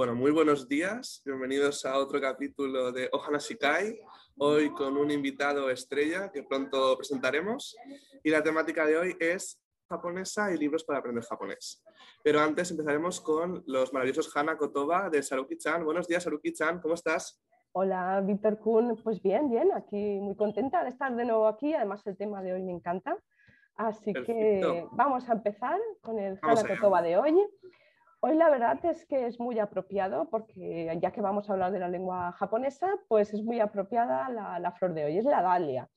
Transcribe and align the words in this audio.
Bueno, 0.00 0.14
muy 0.14 0.30
buenos 0.30 0.66
días, 0.66 1.20
bienvenidos 1.26 1.84
a 1.84 1.98
otro 1.98 2.18
capítulo 2.22 2.90
de 2.90 3.10
Ohana 3.12 3.36
Shikai, 3.36 4.00
hoy 4.38 4.70
con 4.70 4.96
un 4.96 5.10
invitado 5.10 5.68
estrella 5.68 6.32
que 6.32 6.42
pronto 6.42 6.96
presentaremos 6.96 7.76
y 8.24 8.30
la 8.30 8.42
temática 8.42 8.86
de 8.86 8.96
hoy 8.96 9.16
es 9.20 9.60
japonesa 9.90 10.54
y 10.54 10.56
libros 10.56 10.84
para 10.84 11.00
aprender 11.00 11.22
japonés. 11.24 11.84
Pero 12.24 12.40
antes 12.40 12.70
empezaremos 12.70 13.20
con 13.20 13.62
los 13.66 13.92
maravillosos 13.92 14.34
Hana 14.34 14.56
Kotoba 14.56 15.10
de 15.10 15.22
Saruki-chan. 15.22 15.84
Buenos 15.84 16.08
días, 16.08 16.24
Saruki-chan, 16.24 16.80
¿cómo 16.80 16.94
estás? 16.94 17.38
Hola, 17.72 18.22
Víctor 18.22 18.58
Kuhn. 18.58 18.96
Pues 19.04 19.20
bien, 19.20 19.50
bien, 19.50 19.70
aquí 19.70 20.18
muy 20.18 20.34
contenta 20.34 20.82
de 20.82 20.88
estar 20.88 21.14
de 21.14 21.26
nuevo 21.26 21.46
aquí. 21.46 21.74
Además, 21.74 22.06
el 22.06 22.16
tema 22.16 22.40
de 22.40 22.54
hoy 22.54 22.62
me 22.62 22.72
encanta. 22.72 23.18
Así 23.74 24.14
que 24.14 24.86
vamos 24.92 25.28
a 25.28 25.34
empezar 25.34 25.78
con 26.00 26.18
el 26.18 26.38
Hana 26.40 26.64
Kotoba 26.66 27.02
de 27.02 27.18
hoy. 27.18 27.38
Hoy 28.22 28.34
la 28.34 28.50
verdad 28.50 28.78
es 28.84 29.06
que 29.06 29.26
es 29.26 29.40
muy 29.40 29.58
apropiado 29.58 30.28
porque 30.28 30.94
ya 31.00 31.10
que 31.10 31.22
vamos 31.22 31.48
a 31.48 31.54
hablar 31.54 31.72
de 31.72 31.78
la 31.78 31.88
lengua 31.88 32.32
japonesa, 32.32 32.86
pues 33.08 33.32
es 33.32 33.42
muy 33.42 33.60
apropiada 33.60 34.28
la, 34.28 34.72
flor 34.72 34.92
de 34.92 35.06
hoy, 35.06 35.16
es 35.16 35.24
la 35.24 35.40
dalia. 35.40 35.88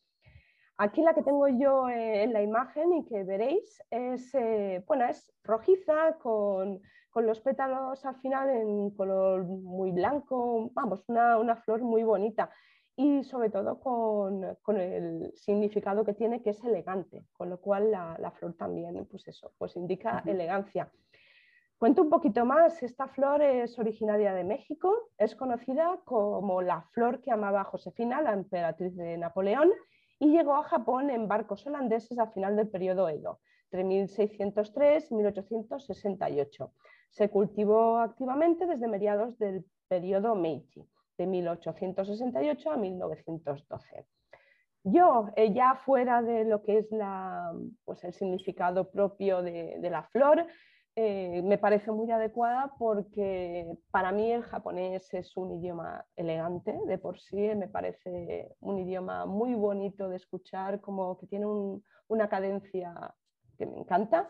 Aquí 0.77 1.01
la 1.01 1.13
que 1.13 1.21
tengo 1.21 1.49
yo 1.49 1.89
eh, 1.89 2.23
en 2.23 2.31
la 2.31 2.41
imagen 2.41 2.93
y 2.93 3.05
que 3.05 3.25
veréis 3.25 3.77
es, 3.91 4.33
eh, 4.35 4.81
bueno, 4.87 5.03
es 5.05 5.33
rojiza 5.43 6.17
con, 6.19 6.81
los 7.13 7.41
pétalos 7.41 8.05
al 8.05 8.15
final 8.21 8.49
en 8.49 8.91
color 8.91 9.43
muy 9.43 9.91
blanco, 9.91 10.71
vamos, 10.73 11.03
una, 11.07 11.57
flor 11.57 11.81
muy 11.81 12.03
bonita 12.03 12.49
y 12.95 13.23
sobre 13.25 13.49
todo 13.49 13.81
con, 13.81 14.77
el 14.77 15.33
significado 15.35 16.05
que 16.05 16.13
tiene 16.13 16.41
que 16.41 16.51
es 16.51 16.63
elegante, 16.63 17.25
con 17.33 17.49
lo 17.49 17.59
cual 17.59 17.91
la, 17.91 18.31
flor 18.31 18.53
también, 18.53 19.05
pues 19.07 19.27
eso, 19.27 19.51
pues 19.57 19.75
indica 19.75 20.23
elegancia. 20.25 20.89
Cuento 21.83 22.01
un 22.01 22.09
poquito 22.09 22.45
más, 22.45 22.81
esta 22.81 23.09
flor 23.09 23.41
es 23.41 23.77
originaria 23.77 24.33
de 24.33 24.45
México, 24.45 25.09
es 25.17 25.35
conocida 25.35 25.99
como 26.05 26.61
la 26.61 26.83
flor 26.93 27.19
que 27.21 27.29
amaba 27.29 27.65
Josefina, 27.65 28.21
la 28.21 28.31
emperatriz 28.31 28.95
de 28.95 29.17
Napoleón, 29.17 29.69
y 30.17 30.31
llegó 30.31 30.55
a 30.55 30.63
Japón 30.63 31.09
en 31.09 31.27
barcos 31.27 31.67
holandeses 31.67 32.17
al 32.19 32.31
final 32.31 32.55
del 32.55 32.69
periodo 32.69 33.09
Edo, 33.09 33.41
entre 33.65 33.83
1603 33.83 35.11
y 35.11 35.13
1868. 35.13 36.71
Se 37.09 37.29
cultivó 37.29 37.97
activamente 37.97 38.65
desde 38.65 38.87
mediados 38.87 39.37
del 39.37 39.65
periodo 39.89 40.35
Meiji, 40.35 40.87
de 41.17 41.27
1868 41.27 42.71
a 42.71 42.77
1912. 42.77 44.05
Yo, 44.85 45.27
eh, 45.35 45.51
ya 45.51 45.75
fuera 45.75 46.21
de 46.21 46.45
lo 46.45 46.63
que 46.63 46.77
es 46.77 46.89
la, 46.93 47.51
pues 47.83 48.05
el 48.05 48.13
significado 48.13 48.89
propio 48.89 49.41
de 49.41 49.89
la 49.91 50.03
flor, 50.03 50.47
eh, 50.95 51.41
me 51.43 51.57
parece 51.57 51.91
muy 51.91 52.11
adecuada 52.11 52.75
porque 52.77 53.65
para 53.89 54.11
mí 54.11 54.31
el 54.31 54.43
japonés 54.43 55.11
es 55.13 55.35
un 55.35 55.59
idioma 55.59 56.05
elegante 56.15 56.77
de 56.85 56.97
por 56.99 57.19
sí, 57.19 57.55
me 57.55 57.67
parece 57.67 58.55
un 58.59 58.77
idioma 58.77 59.25
muy 59.25 59.55
bonito 59.55 60.07
de 60.07 60.17
escuchar, 60.17 60.81
como 60.81 61.17
que 61.17 61.25
tiene 61.25 61.47
una 62.07 62.29
cadencia 62.29 62.93
que 63.57 63.65
me 63.65 63.79
encanta. 63.79 64.29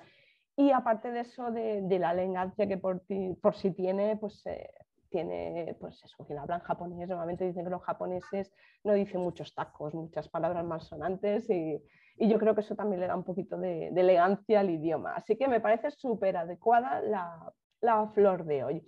Y 0.55 0.71
aparte 0.71 1.11
de 1.11 1.21
eso, 1.21 1.51
de, 1.51 1.99
la 1.99 2.11
elegancia 2.11 2.65
que 2.67 2.77
por, 2.77 3.01
por 3.41 3.55
sí 3.55 3.71
tiene, 3.71 4.15
pues 4.15 4.45
eh, 4.45 4.69
tiene, 5.09 5.75
pues 5.81 6.01
eso, 6.03 6.23
quien 6.25 6.39
habla 6.39 6.55
en 6.55 6.61
japonés, 6.61 7.09
normalmente 7.09 7.45
dicen 7.45 7.65
que 7.65 7.71
los 7.71 7.83
japoneses 7.83 8.53
no 8.85 8.93
dicen 8.93 9.19
muchos 9.19 9.53
tacos, 9.53 9.93
muchas 9.93 10.29
palabras 10.29 10.63
malsonantes 10.63 11.49
y, 11.49 11.83
y 12.17 12.29
yo 12.29 12.37
creo 12.37 12.53
que 12.53 12.61
eso 12.61 12.75
también 12.75 13.01
le 13.01 13.07
da 13.07 13.15
un 13.15 13.23
poquito 13.23 13.57
de, 13.57 13.87
elegancia 13.87 14.59
al 14.59 14.69
idioma. 14.69 15.15
Así 15.15 15.35
que 15.35 15.47
me 15.47 15.59
parece 15.59 15.91
súper 15.91 16.37
adecuada 16.37 17.01
la, 17.01 18.11
flor 18.13 18.45
de 18.45 18.63
hoy. 18.63 18.87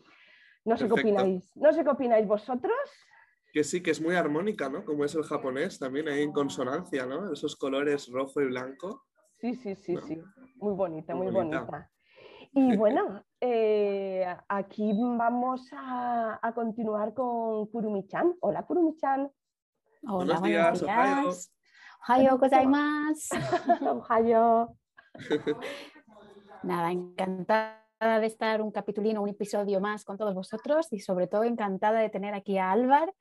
No 0.64 0.78
sé, 0.78 0.88
qué 0.88 0.94
opináis, 0.94 1.56
no 1.58 1.74
sé 1.74 1.84
qué 1.84 1.90
opináis 1.90 2.28
vosotros. 2.28 2.74
Que 3.54 3.64
sí, 3.64 3.82
que 3.82 3.92
es 3.92 4.02
muy 4.02 4.16
armónica, 4.16 4.70
¿no? 4.70 4.84
Como 4.84 5.06
es 5.06 5.16
el 5.16 5.24
japonés, 5.24 5.80
también 5.80 6.08
hay 6.08 6.24
en 6.24 6.32
consonancia, 6.32 7.06
¿no? 7.06 7.32
Esos 7.32 7.56
colores 7.56 8.10
rojo 8.12 8.42
y 8.42 8.48
blanco. 8.48 9.04
Sí, 9.38 9.54
sí, 9.56 9.76
sí, 9.76 9.96
sí. 10.08 10.22
Muy 10.56 10.74
bonita, 10.74 11.14
muy, 11.14 11.32
bonita. 11.32 11.90
Y 12.52 12.76
bueno, 12.78 13.24
eh, 13.40 14.26
aquí 14.48 14.92
vamos 14.96 15.70
a, 15.74 16.52
continuar 16.56 17.14
con 17.14 17.68
Kurumi-chan. 17.68 18.36
Hola, 18.42 18.66
Kurumi-chan. 18.66 19.32
Hola, 20.08 20.40
buenos 20.40 20.82
días. 20.82 21.52
Ohayo 22.08 22.38
gozaimasu. 22.38 23.36
Ohayo. 23.82 24.78
Nada, 26.62 26.92
encantada 26.92 28.20
de 28.20 28.28
estar 28.28 28.62
un 28.62 28.72
capitulino, 28.72 29.24
un 29.24 29.30
episodio 29.30 29.82
más 29.82 30.06
con 30.06 30.16
todos 30.16 30.36
vosotros 30.36 30.88
y 30.92 31.00
sobre 31.00 31.26
todo 31.26 31.44
encantada 31.44 32.00
de 32.00 32.10
tener 32.10 32.36
aquí 32.36 32.60
a 32.60 32.72
Álvar 32.72 33.12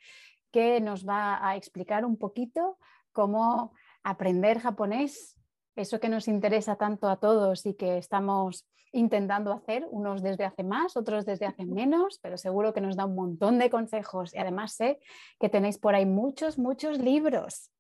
que 0.51 0.83
nos 0.83 1.09
va 1.09 1.47
a 1.49 1.57
explicar 1.57 2.05
un 2.05 2.19
poquito 2.19 2.77
cómo 3.13 3.73
aprender 4.03 4.61
japonés, 4.61 5.41
eso 5.77 5.99
que 5.99 6.11
nos 6.11 6.29
interesa 6.29 6.77
tanto 6.77 7.09
a 7.09 7.17
todos 7.17 7.65
y 7.65 7.75
que 7.75 7.97
estamos 7.97 8.67
intentando 8.93 9.53
hacer, 9.53 9.87
unos 9.91 10.23
desde 10.23 10.45
hace 10.45 10.63
más, 10.63 10.97
otros 10.97 11.25
desde 11.25 11.47
hace 11.47 11.65
menos, 11.65 12.19
pero 12.23 12.37
seguro 12.37 12.75
que 12.75 12.83
nos 12.83 12.97
da 12.97 13.07
un 13.07 13.15
montón 13.15 13.59
de 13.59 13.71
consejos 13.71 14.35
y 14.35 14.39
además 14.39 14.75
sé 14.75 15.01
que 15.41 15.49
tenéis 15.49 15.79
por 15.79 15.95
ahí 15.95 16.05
muchos, 16.05 16.59
muchos 16.59 16.99
libros. 16.99 17.71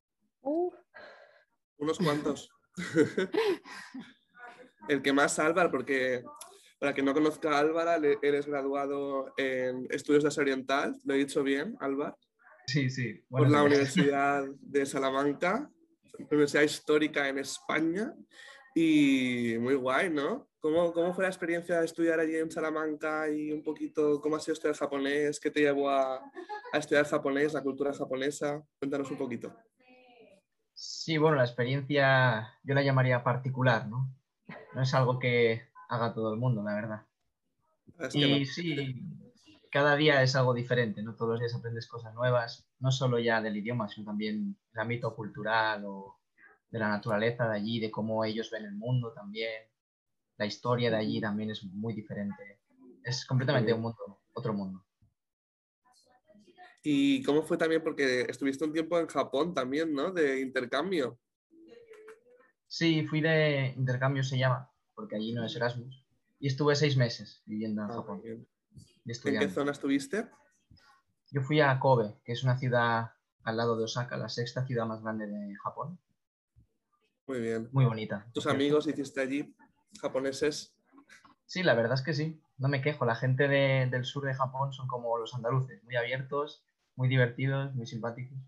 Unos 1.78 1.98
cuantos. 1.98 2.50
el 4.88 5.02
que 5.02 5.12
más 5.12 5.38
Álvaro, 5.38 5.70
porque 5.70 6.22
para 6.78 6.92
quien 6.92 7.06
no 7.06 7.14
conozca 7.14 7.50
a 7.50 7.60
Álvaro, 7.60 8.18
él 8.20 8.34
es 8.34 8.46
graduado 8.46 9.32
en 9.36 9.86
Estudios 9.90 10.22
de 10.22 10.28
Asia 10.28 10.42
Oriental, 10.42 10.96
¿lo 11.04 11.14
he 11.14 11.18
dicho 11.18 11.42
bien, 11.42 11.76
Álvaro? 11.80 12.18
Sí, 12.66 12.88
sí. 12.88 13.22
por 13.28 13.50
la 13.50 13.62
Universidad 13.62 14.44
de 14.60 14.86
Salamanca, 14.86 15.70
Universidad 16.30 16.62
Histórica 16.62 17.28
en 17.28 17.38
España, 17.38 18.14
y 18.74 19.56
muy 19.60 19.76
guay, 19.76 20.10
¿no? 20.10 20.48
¿Cómo, 20.58 20.92
¿Cómo, 20.92 21.14
fue 21.14 21.24
la 21.24 21.28
experiencia 21.28 21.78
de 21.78 21.84
estudiar 21.84 22.18
allí 22.18 22.36
en 22.36 22.50
Salamanca 22.50 23.30
y 23.30 23.52
un 23.52 23.62
poquito 23.62 24.20
cómo 24.20 24.36
ha 24.36 24.40
sido 24.40 24.54
estudiar 24.54 24.76
japonés? 24.76 25.38
¿Qué 25.38 25.50
te 25.50 25.60
llevó 25.60 25.90
a, 25.90 26.16
a 26.16 26.78
estudiar 26.78 27.06
japonés, 27.06 27.52
la 27.52 27.62
cultura 27.62 27.92
japonesa? 27.92 28.62
Cuéntanos 28.78 29.10
un 29.10 29.18
poquito. 29.18 29.54
Sí, 30.74 31.18
bueno, 31.18 31.36
la 31.36 31.44
experiencia 31.44 32.52
yo 32.64 32.74
la 32.74 32.82
llamaría 32.82 33.22
particular, 33.22 33.86
¿no? 33.86 34.12
No 34.74 34.82
es 34.82 34.92
algo 34.92 35.18
que 35.18 35.62
haga 35.88 36.12
todo 36.12 36.32
el 36.34 36.40
mundo, 36.40 36.62
la 36.62 36.74
verdad. 36.74 37.02
y 38.12 38.44
sí, 38.44 39.00
cada 39.70 39.96
día 39.96 40.22
es 40.22 40.36
algo 40.36 40.54
diferente, 40.54 41.02
¿no? 41.02 41.14
Todos 41.14 41.32
los 41.32 41.40
días 41.40 41.54
aprendes 41.54 41.88
cosas 41.88 42.14
nuevas, 42.14 42.66
no 42.80 42.90
solo 42.90 43.18
ya 43.18 43.40
del 43.40 43.56
idioma, 43.56 43.88
sino 43.88 44.06
también 44.06 44.56
el 44.72 44.80
ámbito 44.80 45.14
cultural 45.14 45.84
o 45.84 46.20
de 46.70 46.78
la 46.78 46.88
naturaleza 46.88 47.48
de 47.48 47.56
allí, 47.56 47.80
de 47.80 47.90
cómo 47.90 48.24
ellos 48.24 48.50
ven 48.50 48.64
el 48.64 48.74
mundo 48.74 49.12
también. 49.12 49.62
La 50.36 50.46
historia 50.46 50.90
de 50.90 50.96
allí 50.96 51.20
también 51.20 51.50
es 51.50 51.62
muy 51.64 51.94
diferente. 51.94 52.60
Es 53.04 53.24
completamente 53.24 53.72
un 53.72 53.82
mundo, 53.82 54.20
otro 54.32 54.52
mundo. 54.52 54.84
¿Y 56.86 57.22
cómo 57.22 57.42
fue 57.42 57.56
también? 57.56 57.82
Porque 57.82 58.26
estuviste 58.28 58.62
un 58.62 58.72
tiempo 58.72 58.98
en 58.98 59.06
Japón 59.06 59.54
también, 59.54 59.94
¿no? 59.94 60.12
De 60.12 60.40
intercambio. 60.42 61.18
Sí, 62.66 63.06
fui 63.06 63.22
de 63.22 63.72
intercambio, 63.74 64.22
se 64.22 64.36
llama, 64.36 64.70
porque 64.94 65.16
allí 65.16 65.32
no 65.32 65.46
es 65.46 65.56
Erasmus. 65.56 66.04
Y 66.38 66.48
estuve 66.48 66.76
seis 66.76 66.98
meses 66.98 67.42
viviendo 67.46 67.82
en 67.82 67.90
ah, 67.90 67.94
Japón. 67.94 68.22
¿En 68.26 69.38
qué 69.38 69.48
zona 69.48 69.72
estuviste? 69.72 70.28
Yo 71.30 71.40
fui 71.40 71.62
a 71.62 71.80
Kobe, 71.80 72.16
que 72.22 72.32
es 72.32 72.44
una 72.44 72.58
ciudad 72.58 73.12
al 73.44 73.56
lado 73.56 73.78
de 73.78 73.84
Osaka, 73.84 74.18
la 74.18 74.28
sexta 74.28 74.66
ciudad 74.66 74.84
más 74.84 75.02
grande 75.02 75.26
de 75.26 75.54
Japón. 75.62 75.98
Muy 77.26 77.40
bien. 77.40 77.70
Muy 77.72 77.86
bonita. 77.86 78.26
¿Tus 78.34 78.46
amigos 78.46 78.86
hiciste 78.86 79.22
allí, 79.22 79.56
japoneses? 80.02 80.76
Sí, 81.46 81.62
la 81.62 81.72
verdad 81.72 81.94
es 81.94 82.02
que 82.02 82.12
sí. 82.12 82.42
No 82.58 82.68
me 82.68 82.82
quejo. 82.82 83.06
La 83.06 83.16
gente 83.16 83.48
del 83.48 84.04
sur 84.04 84.24
de 84.24 84.34
Japón 84.34 84.74
son 84.74 84.86
como 84.86 85.16
los 85.16 85.34
andaluces, 85.34 85.82
muy 85.84 85.96
abiertos, 85.96 86.62
muy 86.96 87.08
divertidos, 87.08 87.74
muy 87.74 87.86
simpáticos. 87.86 88.38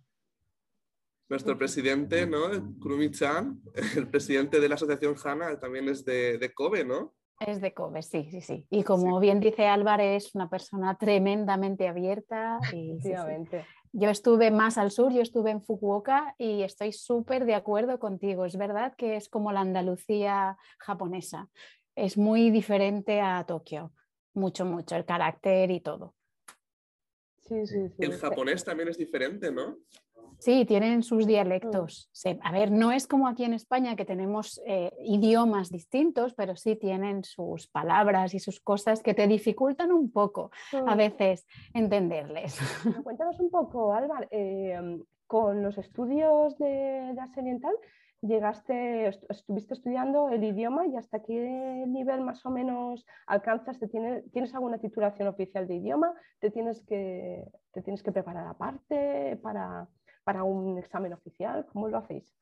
Nuestro 1.28 1.58
presidente, 1.58 2.26
¿no? 2.26 2.50
Kurumi-chan, 2.78 3.60
el 3.96 4.08
presidente 4.08 4.60
de 4.60 4.68
la 4.68 4.76
asociación 4.76 5.16
HANA, 5.22 5.58
también 5.58 5.88
es 5.88 6.04
de, 6.04 6.52
Kobe, 6.54 6.84
¿no? 6.84 7.14
Es 7.40 7.60
de 7.60 7.74
Kobe, 7.74 8.02
sí, 8.02 8.28
sí, 8.30 8.40
sí. 8.40 8.66
Y 8.70 8.84
como 8.84 9.18
bien 9.18 9.40
dice 9.40 9.66
Álvarez, 9.66 10.26
es 10.26 10.34
una 10.34 10.48
persona 10.48 10.96
tremendamente 10.96 11.88
abierta. 11.88 12.58
Y, 12.72 12.98
Yo 13.92 14.08
estuve 14.08 14.50
más 14.50 14.78
al 14.78 14.90
sur, 14.90 15.12
yo 15.12 15.20
estuve 15.20 15.50
en 15.50 15.62
Fukuoka 15.62 16.34
y 16.38 16.62
estoy 16.62 16.92
súper 16.92 17.44
de 17.44 17.54
acuerdo 17.54 17.98
contigo. 17.98 18.44
Es 18.44 18.56
verdad 18.56 18.94
que 18.96 19.16
es 19.16 19.28
como 19.28 19.52
la 19.52 19.60
Andalucía 19.60 20.56
japonesa. 20.78 21.48
Es 21.94 22.16
muy 22.16 22.50
diferente 22.50 23.20
a 23.20 23.44
Tokio, 23.44 23.92
mucho, 24.32 24.64
mucho, 24.64 24.96
el 24.96 25.04
carácter 25.04 25.70
y 25.70 25.80
todo. 25.80 26.15
El 27.50 28.12
japonés 28.18 28.64
también 28.64 28.88
es 28.88 28.98
diferente, 28.98 29.52
¿no? 29.52 29.76
Sí, 30.38 30.64
tienen 30.66 31.02
sus 31.02 31.26
dialectos. 31.26 32.10
A 32.42 32.52
ver, 32.52 32.70
no 32.70 32.92
es 32.92 33.06
como 33.06 33.26
aquí 33.26 33.44
en 33.44 33.54
España 33.54 33.96
que 33.96 34.04
tenemos 34.04 34.60
eh, 34.66 34.92
idiomas 35.00 35.70
distintos, 35.70 36.34
pero 36.34 36.56
sí 36.56 36.76
tienen 36.76 37.24
sus 37.24 37.68
palabras 37.68 38.34
y 38.34 38.38
sus 38.38 38.60
cosas 38.60 39.02
que 39.02 39.14
te 39.14 39.26
dificultan 39.26 39.92
un 39.92 40.10
poco 40.12 40.50
a 40.86 40.94
veces 40.94 41.46
entenderles. 41.72 42.58
Cuéntanos 43.02 43.40
un 43.40 43.50
poco, 43.50 43.94
Álvaro, 43.94 44.26
eh, 44.30 45.00
con 45.26 45.62
los 45.62 45.78
estudios 45.78 46.56
de, 46.58 47.12
de 47.14 47.20
Aseniental, 47.20 47.74
llegaste, 48.26 49.08
estuviste 49.28 49.74
estudiando 49.74 50.28
el 50.28 50.44
idioma 50.44 50.86
y 50.86 50.96
hasta 50.96 51.22
qué 51.22 51.84
nivel 51.86 52.20
más 52.20 52.44
o 52.46 52.50
menos 52.50 53.06
alcanzas, 53.26 53.78
¿Te 53.78 53.88
¿tienes 53.88 54.54
alguna 54.54 54.78
titulación 54.78 55.28
oficial 55.28 55.66
de 55.66 55.76
idioma? 55.76 56.12
¿Te 56.40 56.50
tienes 56.50 56.82
que, 56.82 57.44
te 57.72 57.82
tienes 57.82 58.02
que 58.02 58.12
preparar 58.12 58.46
aparte 58.46 59.38
para, 59.42 59.88
para 60.24 60.44
un 60.44 60.78
examen 60.78 61.12
oficial? 61.12 61.66
¿Cómo 61.72 61.88
lo 61.88 61.98
hacéis? 61.98 62.34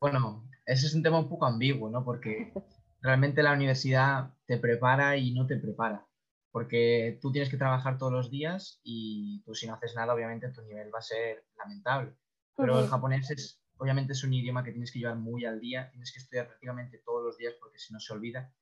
Bueno, 0.00 0.48
ese 0.66 0.86
es 0.86 0.94
un 0.94 1.02
tema 1.02 1.18
un 1.18 1.28
poco 1.28 1.46
ambiguo, 1.46 1.90
¿no? 1.90 2.04
Porque 2.04 2.52
realmente 3.02 3.42
la 3.42 3.52
universidad 3.52 4.32
te 4.46 4.58
prepara 4.58 5.16
y 5.16 5.32
no 5.32 5.46
te 5.46 5.56
prepara. 5.56 6.06
Porque 6.52 7.18
tú 7.22 7.30
tienes 7.30 7.48
que 7.48 7.56
trabajar 7.56 7.96
todos 7.96 8.12
los 8.12 8.30
días 8.30 8.80
y 8.82 9.42
tú 9.44 9.54
si 9.54 9.66
no 9.66 9.74
haces 9.74 9.94
nada, 9.94 10.14
obviamente 10.14 10.50
tu 10.50 10.62
nivel 10.62 10.92
va 10.92 10.98
a 10.98 11.02
ser 11.02 11.44
lamentable. 11.56 12.16
Pero 12.56 12.80
el 12.80 12.88
japonés 12.88 13.30
es 13.30 13.60
Obviamente 13.80 14.12
es 14.12 14.22
un 14.24 14.34
idioma 14.34 14.62
que 14.62 14.72
tienes 14.72 14.92
que 14.92 14.98
llevar 14.98 15.16
muy 15.16 15.46
al 15.46 15.58
día, 15.58 15.90
tienes 15.90 16.12
que 16.12 16.20
estudiar 16.20 16.46
prácticamente 16.48 16.98
todos 16.98 17.24
los 17.24 17.38
días 17.38 17.54
porque 17.58 17.78
si 17.78 17.94
no 17.94 17.98
se 17.98 18.12
olvida. 18.12 18.52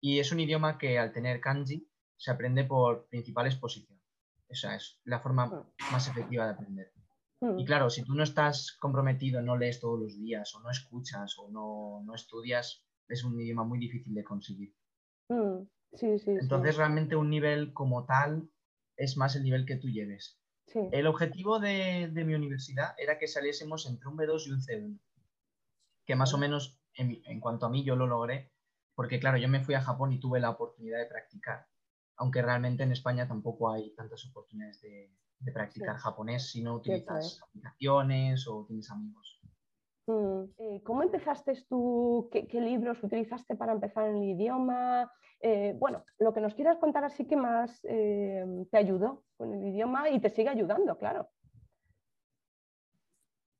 Y 0.00 0.20
es 0.20 0.30
un 0.30 0.38
idioma 0.38 0.78
que 0.78 1.00
al 1.00 1.12
tener 1.12 1.40
kanji 1.40 1.90
se 2.16 2.30
aprende 2.30 2.62
por 2.62 3.08
principal 3.08 3.46
exposición. 3.46 4.00
Esa 4.48 4.76
es 4.76 5.00
la 5.04 5.18
forma 5.18 5.46
mm. 5.46 5.92
más 5.92 6.06
efectiva 6.06 6.44
de 6.44 6.52
aprender. 6.52 6.92
Mm. 7.40 7.58
Y 7.58 7.64
claro, 7.64 7.90
si 7.90 8.04
tú 8.04 8.14
no 8.14 8.22
estás 8.22 8.76
comprometido, 8.78 9.42
no 9.42 9.56
lees 9.56 9.80
todos 9.80 9.98
los 9.98 10.16
días, 10.16 10.54
o 10.54 10.60
no 10.60 10.70
escuchas, 10.70 11.36
o 11.38 11.50
no, 11.50 12.04
no 12.04 12.14
estudias, 12.14 12.84
es 13.08 13.24
un 13.24 13.40
idioma 13.40 13.64
muy 13.64 13.80
difícil 13.80 14.14
de 14.14 14.22
conseguir. 14.22 14.74
Mm. 15.28 15.66
Sí, 15.94 16.18
sí, 16.18 16.30
Entonces, 16.40 16.76
realmente 16.76 17.16
un 17.16 17.30
nivel 17.30 17.72
como 17.72 18.04
tal 18.04 18.48
es 18.96 19.16
más 19.16 19.34
el 19.34 19.42
nivel 19.42 19.66
que 19.66 19.76
tú 19.76 19.88
lleves. 19.88 20.38
El 20.92 21.06
objetivo 21.06 21.58
de, 21.58 22.10
mi 22.14 22.34
universidad 22.34 22.94
era 22.98 23.18
que 23.18 23.26
saliésemos 23.26 23.86
entre 23.86 24.08
un 24.08 24.16
B2 24.16 24.46
y 24.46 24.50
un 24.50 24.60
C1, 24.60 24.98
que 26.04 26.16
más 26.16 26.34
o 26.34 26.38
menos 26.38 26.78
en, 26.94 27.40
cuanto 27.40 27.66
a 27.66 27.70
mí 27.70 27.84
yo 27.84 27.96
lo 27.96 28.06
logré, 28.06 28.52
porque 28.94 29.20
claro, 29.20 29.38
yo 29.38 29.48
me 29.48 29.60
fui 29.60 29.74
a 29.74 29.82
Japón 29.82 30.12
y 30.12 30.20
tuve 30.20 30.40
la 30.40 30.50
oportunidad 30.50 30.98
de 30.98 31.06
practicar, 31.06 31.66
aunque 32.16 32.42
realmente 32.42 32.82
en 32.82 32.92
España 32.92 33.28
tampoco 33.28 33.70
hay 33.70 33.94
tantas 33.94 34.26
oportunidades 34.26 34.80
de, 34.80 35.10
practicar 35.52 35.96
japonés 35.96 36.50
si 36.50 36.62
no 36.62 36.74
utilizas 36.74 37.40
aplicaciones 37.42 38.46
o 38.48 38.64
tienes 38.66 38.90
amigos. 38.90 39.37
Mm, 40.08 40.44
eh, 40.56 40.82
¿Cómo 40.84 41.02
empezaste 41.02 41.52
tú? 41.68 42.30
¿Qué, 42.32 42.48
libros 42.60 43.02
utilizaste 43.04 43.54
para 43.56 43.72
empezar 43.72 44.08
en 44.08 44.16
el 44.16 44.30
idioma? 44.30 45.12
Eh, 45.40 45.74
bueno, 45.78 46.02
lo 46.18 46.32
que 46.32 46.40
nos 46.40 46.54
quieras 46.54 46.78
contar 46.78 47.04
así 47.04 47.26
que 47.26 47.36
más 47.36 47.84
eh, 47.84 48.42
te 48.70 48.78
ayudó 48.78 49.24
con 49.36 49.52
el 49.52 49.68
idioma 49.68 50.08
y 50.08 50.18
te 50.18 50.30
sigue 50.30 50.48
ayudando, 50.48 50.96
claro. 50.96 51.28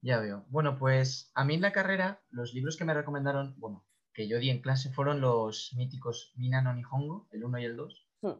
Ya 0.00 0.20
veo. 0.20 0.46
Bueno, 0.48 0.78
pues 0.78 1.30
a 1.34 1.44
mí 1.44 1.54
en 1.54 1.60
la 1.60 1.72
carrera 1.72 2.22
los 2.30 2.54
libros 2.54 2.78
que 2.78 2.86
me 2.86 2.94
recomendaron, 2.94 3.54
bueno, 3.58 3.84
que 4.14 4.26
yo 4.26 4.38
di 4.38 4.48
en 4.48 4.62
clase 4.62 4.90
fueron 4.90 5.20
los 5.20 5.74
míticos 5.76 6.32
Mina 6.34 6.62
no 6.62 6.72
Nihongo, 6.72 7.28
el 7.30 7.44
1 7.44 7.58
y 7.58 7.64
el 7.66 7.76
2. 7.76 8.08
Hmm. 8.22 8.32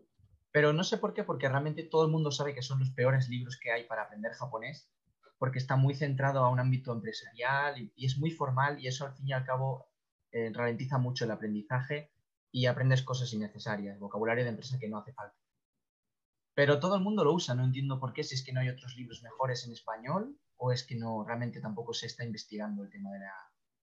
Pero 0.50 0.72
no 0.72 0.82
sé 0.82 0.96
por 0.96 1.12
qué, 1.12 1.24
porque 1.24 1.48
realmente 1.48 1.82
todo 1.82 2.06
el 2.06 2.10
mundo 2.10 2.30
sabe 2.30 2.54
que 2.54 2.62
son 2.62 2.78
los 2.78 2.90
peores 2.90 3.28
libros 3.28 3.60
que 3.62 3.70
hay 3.70 3.84
para 3.84 4.04
aprender 4.04 4.32
japonés 4.32 4.90
porque 5.38 5.58
está 5.58 5.76
muy 5.76 5.94
centrado 5.94 6.44
a 6.44 6.50
un 6.50 6.60
ámbito 6.60 6.92
empresarial 6.92 7.78
y, 7.78 8.06
es 8.06 8.18
muy 8.18 8.30
formal 8.30 8.80
y 8.80 8.88
eso 8.88 9.06
al 9.06 9.14
fin 9.14 9.28
y 9.28 9.32
al 9.32 9.44
cabo 9.44 9.88
eh, 10.32 10.50
ralentiza 10.52 10.98
mucho 10.98 11.24
el 11.24 11.30
aprendizaje 11.30 12.10
y 12.50 12.66
aprendes 12.66 13.02
cosas 13.02 13.32
innecesarias, 13.32 13.98
vocabulario 13.98 14.44
de 14.44 14.50
empresa 14.50 14.78
que 14.78 14.88
no 14.88 14.98
hace 14.98 15.12
falta. 15.12 15.36
Pero 16.54 16.80
todo 16.80 16.96
el 16.96 17.02
mundo 17.02 17.24
lo 17.24 17.32
usa, 17.32 17.54
no 17.54 17.64
entiendo 17.64 18.00
por 18.00 18.12
qué, 18.12 18.24
si 18.24 18.34
es 18.34 18.44
que 18.44 18.52
no 18.52 18.60
hay 18.60 18.68
otros 18.68 18.96
libros 18.96 19.22
mejores 19.22 19.64
en 19.64 19.72
español 19.72 20.36
o 20.56 20.72
es 20.72 20.84
que 20.84 20.96
no, 20.96 21.24
realmente 21.24 21.60
tampoco 21.60 21.94
se 21.94 22.06
está 22.06 22.24
investigando 22.24 22.82
el 22.82 22.90
tema 22.90 23.12
de 23.12 23.20
la... 23.20 23.32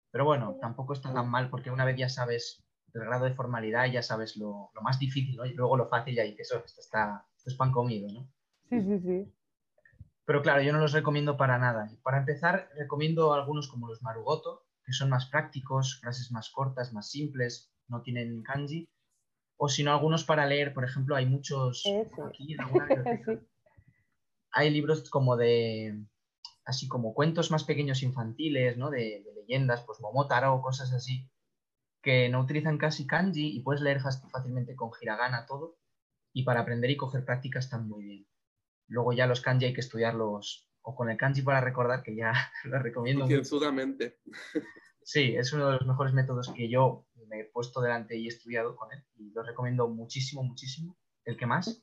Pero 0.09 0.25
bueno, 0.25 0.57
tampoco 0.59 0.93
está 0.93 1.13
tan 1.13 1.29
mal 1.29 1.49
porque 1.49 1.69
una 1.69 1.85
vez 1.85 1.97
ya 1.97 2.09
sabes 2.09 2.65
el 2.95 3.05
grado 3.05 3.25
de 3.25 3.33
formalidad, 3.33 3.85
ya 3.91 4.01
sabes 4.01 4.37
lo, 4.37 4.71
más 4.81 4.97
difícil, 4.97 5.35
¿no? 5.35 5.45
Y 5.45 5.53
luego 5.53 5.77
lo 5.77 5.89
fácil 5.89 6.15
ya 6.15 6.23
dices, 6.23 6.49
eso, 6.49 6.63
esto, 6.65 6.81
está, 6.81 7.27
esto 7.35 7.49
es 7.49 7.55
pan 7.55 7.71
comido, 7.71 8.07
¿no? 8.11 8.31
Sí, 8.69 8.81
sí, 8.81 8.99
sí. 8.99 9.33
Pero 10.25 10.41
claro, 10.41 10.61
yo 10.61 10.73
no 10.73 10.79
los 10.79 10.91
recomiendo 10.91 11.37
para 11.37 11.57
nada. 11.59 11.89
Para 12.03 12.17
empezar, 12.17 12.69
recomiendo 12.75 13.33
algunos 13.33 13.67
como 13.67 13.87
los 13.87 14.01
Marugoto, 14.01 14.65
que 14.83 14.93
son 14.93 15.09
más 15.09 15.27
prácticos, 15.27 15.99
frases 16.01 16.31
más 16.31 16.49
cortas, 16.49 16.93
más 16.93 17.09
simples, 17.09 17.71
no 17.87 18.01
tienen 18.01 18.41
kanji. 18.43 18.89
O 19.57 19.69
si 19.69 19.83
no, 19.83 19.91
algunos 19.91 20.23
para 20.23 20.45
leer, 20.45 20.73
por 20.73 20.83
ejemplo, 20.83 21.15
hay 21.15 21.25
muchos 21.25 21.83
aquí 22.27 22.53
en 22.53 22.61
alguna 22.61 22.87
Hay 24.51 24.69
libros 24.69 25.09
como 25.09 25.35
de, 25.35 26.05
así 26.65 26.87
como 26.87 27.13
cuentos 27.13 27.51
más 27.51 27.63
pequeños 27.63 28.03
infantiles, 28.03 28.77
¿no? 28.77 28.89
De, 28.89 29.23
leyendas, 29.35 29.83
pues 29.85 29.99
Momotaro 30.01 30.55
o 30.55 30.61
cosas 30.61 30.91
así, 30.93 31.29
que 32.01 32.29
no 32.29 32.39
utilizan 32.41 32.77
casi 32.77 33.05
kanji 33.05 33.55
y 33.55 33.61
puedes 33.61 33.81
leer 33.81 34.01
fácilmente 34.01 34.75
con 34.75 34.91
hiragana 35.01 35.45
todo. 35.45 35.77
Y 36.33 36.43
para 36.43 36.61
aprender 36.61 36.89
y 36.89 36.97
coger 36.97 37.23
práctica 37.23 37.59
están 37.59 37.87
muy 37.87 38.03
bien. 38.03 38.27
Luego 38.87 39.13
ya 39.13 39.27
los 39.27 39.41
kanji 39.41 39.65
hay 39.65 39.73
que 39.73 39.81
estudiarlos 39.81 40.69
o 40.81 40.95
con 40.95 41.09
el 41.09 41.17
kanji 41.17 41.41
para 41.41 41.61
recordar, 41.61 42.03
que 42.03 42.15
ya 42.15 42.33
lo 42.65 42.79
recomiendo. 42.79 43.21
Concienzudamente. 43.21 44.19
Sí, 45.01 45.35
es 45.35 45.53
uno 45.53 45.67
de 45.67 45.73
los 45.73 45.85
mejores 45.85 46.13
métodos 46.13 46.51
que 46.51 46.69
yo 46.69 47.05
me 47.27 47.41
he 47.41 47.45
puesto 47.45 47.81
delante 47.81 48.17
y 48.17 48.25
he 48.25 48.29
estudiado 48.29 48.75
con 48.75 48.91
él. 48.91 49.03
Y 49.17 49.31
lo 49.31 49.43
recomiendo 49.43 49.87
muchísimo, 49.87 50.43
muchísimo. 50.43 50.97
El 51.23 51.37
que 51.37 51.45
más. 51.45 51.81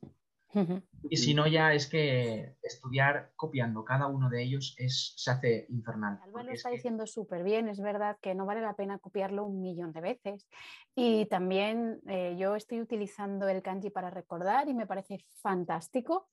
Y 1.09 1.17
si 1.17 1.35
no, 1.35 1.47
ya 1.47 1.73
es 1.73 1.89
que 1.89 2.57
estudiar 2.63 3.33
copiando 3.37 3.85
cada 3.85 4.07
uno 4.07 4.29
de 4.29 4.43
ellos 4.43 4.75
es, 4.79 5.15
se 5.17 5.31
hace 5.31 5.67
infernal. 5.71 6.21
Álvaro 6.23 6.47
lo 6.47 6.53
está 6.53 6.69
diciendo 6.69 7.07
súper 7.07 7.43
bien, 7.43 7.69
es 7.69 7.81
verdad 7.81 8.19
que 8.21 8.35
no 8.35 8.45
vale 8.45 8.61
la 8.61 8.75
pena 8.75 8.99
copiarlo 8.99 9.45
un 9.45 9.63
millón 9.63 9.93
de 9.93 10.01
veces. 10.01 10.47
Y 10.95 11.27
también 11.27 12.01
eh, 12.07 12.37
yo 12.39 12.55
estoy 12.55 12.81
utilizando 12.81 13.49
el 13.49 13.63
kanji 13.63 13.91
para 13.91 14.11
recordar 14.11 14.69
y 14.69 14.75
me 14.75 14.87
parece 14.87 15.25
fantástico. 15.41 16.29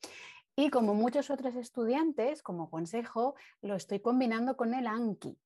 Y 0.59 0.69
como 0.71 0.93
muchos 0.93 1.29
otros 1.29 1.55
estudiantes, 1.55 2.43
como 2.43 2.69
consejo, 2.69 3.35
lo 3.61 3.75
estoy 3.75 4.01
combinando 4.01 4.57
con 4.57 4.73
el 4.73 4.87
Anki. 4.87 5.39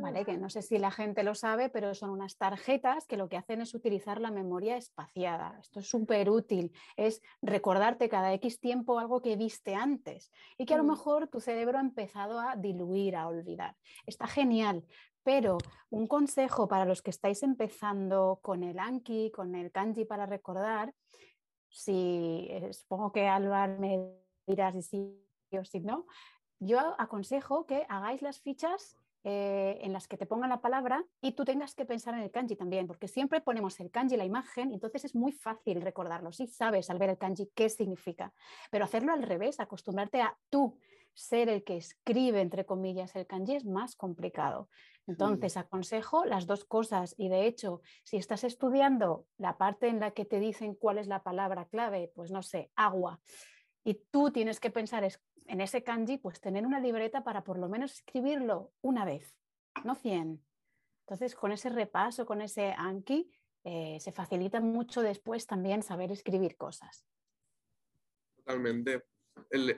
¿Vale? 0.00 0.26
Que 0.26 0.36
no 0.36 0.50
sé 0.50 0.60
si 0.60 0.76
la 0.76 0.90
gente 0.90 1.22
lo 1.22 1.34
sabe, 1.34 1.70
pero 1.70 1.94
son 1.94 2.10
unas 2.10 2.36
tarjetas 2.36 3.06
que 3.06 3.16
lo 3.16 3.30
que 3.30 3.38
hacen 3.38 3.62
es 3.62 3.72
utilizar 3.72 4.20
la 4.20 4.30
memoria 4.30 4.76
espaciada. 4.76 5.56
Esto 5.58 5.80
es 5.80 5.88
súper 5.88 6.28
útil, 6.28 6.72
es 6.98 7.22
recordarte 7.40 8.10
cada 8.10 8.34
X 8.34 8.60
tiempo 8.60 8.98
algo 8.98 9.22
que 9.22 9.36
viste 9.36 9.74
antes 9.74 10.30
y 10.58 10.66
que 10.66 10.74
a 10.74 10.78
lo 10.78 10.84
mm. 10.84 10.88
mejor 10.88 11.28
tu 11.28 11.40
cerebro 11.40 11.78
ha 11.78 11.80
empezado 11.80 12.38
a 12.38 12.54
diluir, 12.54 13.16
a 13.16 13.28
olvidar. 13.28 13.76
Está 14.04 14.26
genial, 14.26 14.84
pero 15.22 15.56
un 15.88 16.06
consejo 16.06 16.68
para 16.68 16.84
los 16.84 17.00
que 17.00 17.10
estáis 17.10 17.42
empezando 17.42 18.40
con 18.42 18.62
el 18.62 18.78
Anki, 18.78 19.30
con 19.30 19.54
el 19.54 19.70
Kanji 19.70 20.04
para 20.04 20.26
recordar, 20.26 20.92
si 21.70 22.46
eh, 22.50 22.72
supongo 22.72 23.12
que 23.12 23.26
Álvaro 23.26 23.78
me 23.78 24.12
dirá 24.46 24.72
si 24.72 24.82
sí 24.82 25.58
o 25.58 25.64
si 25.64 25.80
no, 25.80 26.06
yo 26.60 26.80
aconsejo 26.98 27.66
que 27.66 27.86
hagáis 27.88 28.22
las 28.22 28.40
fichas 28.40 28.98
eh, 29.24 29.78
en 29.82 29.92
las 29.92 30.06
que 30.06 30.16
te 30.16 30.26
pongan 30.26 30.48
la 30.48 30.60
palabra 30.60 31.04
y 31.20 31.32
tú 31.32 31.44
tengas 31.44 31.74
que 31.74 31.84
pensar 31.84 32.14
en 32.14 32.20
el 32.20 32.30
kanji 32.30 32.56
también, 32.56 32.86
porque 32.86 33.08
siempre 33.08 33.40
ponemos 33.40 33.78
el 33.80 33.90
kanji, 33.90 34.16
la 34.16 34.24
imagen, 34.24 34.72
entonces 34.72 35.04
es 35.04 35.14
muy 35.14 35.32
fácil 35.32 35.82
recordarlo. 35.82 36.32
Sí 36.32 36.46
sabes 36.46 36.88
al 36.88 36.98
ver 36.98 37.10
el 37.10 37.18
kanji 37.18 37.50
qué 37.54 37.68
significa, 37.68 38.32
pero 38.70 38.84
hacerlo 38.84 39.12
al 39.12 39.22
revés, 39.22 39.60
acostumbrarte 39.60 40.22
a 40.22 40.36
tú 40.48 40.78
ser 41.14 41.48
el 41.48 41.64
que 41.64 41.76
escribe, 41.76 42.40
entre 42.40 42.64
comillas, 42.64 43.14
el 43.16 43.26
kanji 43.26 43.56
es 43.56 43.64
más 43.64 43.96
complicado. 43.96 44.68
Entonces, 45.08 45.56
aconsejo 45.56 46.26
las 46.26 46.46
dos 46.46 46.66
cosas 46.66 47.14
y 47.16 47.30
de 47.30 47.46
hecho, 47.46 47.80
si 48.04 48.18
estás 48.18 48.44
estudiando 48.44 49.26
la 49.38 49.56
parte 49.56 49.88
en 49.88 50.00
la 50.00 50.10
que 50.10 50.26
te 50.26 50.38
dicen 50.38 50.74
cuál 50.74 50.98
es 50.98 51.06
la 51.06 51.22
palabra 51.22 51.64
clave, 51.64 52.12
pues 52.14 52.30
no 52.30 52.42
sé, 52.42 52.70
agua, 52.76 53.18
y 53.84 53.94
tú 54.10 54.30
tienes 54.30 54.60
que 54.60 54.70
pensar 54.70 55.08
en 55.46 55.60
ese 55.62 55.82
kanji, 55.82 56.18
pues 56.18 56.42
tener 56.42 56.66
una 56.66 56.78
libreta 56.78 57.24
para 57.24 57.42
por 57.42 57.58
lo 57.58 57.70
menos 57.70 57.94
escribirlo 57.94 58.72
una 58.82 59.06
vez, 59.06 59.34
no 59.82 59.94
100. 59.94 60.44
Entonces, 61.06 61.34
con 61.34 61.52
ese 61.52 61.70
repaso, 61.70 62.26
con 62.26 62.42
ese 62.42 62.74
anki, 62.76 63.30
eh, 63.64 63.96
se 64.00 64.12
facilita 64.12 64.60
mucho 64.60 65.00
después 65.00 65.46
también 65.46 65.82
saber 65.82 66.12
escribir 66.12 66.58
cosas. 66.58 67.06
Totalmente 68.36 69.04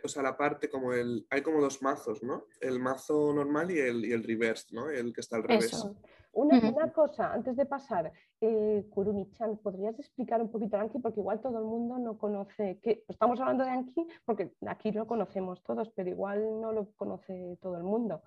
o 0.03 0.09
sea, 0.09 0.23
la 0.23 0.37
parte 0.37 0.69
como 0.69 0.93
el, 0.93 1.27
hay 1.31 1.43
como 1.43 1.61
dos 1.61 1.83
mazos, 1.83 2.23
¿no? 2.23 2.45
El 2.61 2.79
mazo 2.81 3.33
normal 3.33 3.71
y 3.71 3.79
el, 3.79 4.05
y 4.05 4.13
el 4.13 4.23
reverse, 4.23 4.75
¿no? 4.75 4.91
El 4.91 5.13
que 5.13 5.21
está 5.21 5.37
al 5.37 5.45
revés. 5.45 5.87
Una, 6.33 6.93
cosa, 6.93 7.33
antes 7.33 7.57
de 7.57 7.67
pasar, 7.67 8.13
eh, 8.41 8.87
Kurumi-chan, 8.91 9.59
¿podrías 9.59 9.99
explicar 9.99 10.41
un 10.41 10.51
poquito 10.51 10.77
Anki? 10.77 11.01
Porque 11.01 11.19
igual 11.19 11.41
todo 11.41 11.59
el 11.59 11.65
mundo 11.65 11.99
no 11.99 12.17
conoce, 12.19 12.79
que 12.81 13.05
estamos 13.09 13.41
hablando 13.41 13.65
de 13.65 13.71
Anki 13.71 14.07
porque 14.25 14.53
aquí 14.67 14.93
lo 14.93 15.09
conocemos 15.09 15.61
todos, 15.65 15.91
pero 15.91 16.09
igual 16.09 16.61
no 16.61 16.73
lo 16.73 16.93
conoce 16.93 17.59
todo 17.61 17.77
el 17.77 17.83
mundo. 17.83 18.23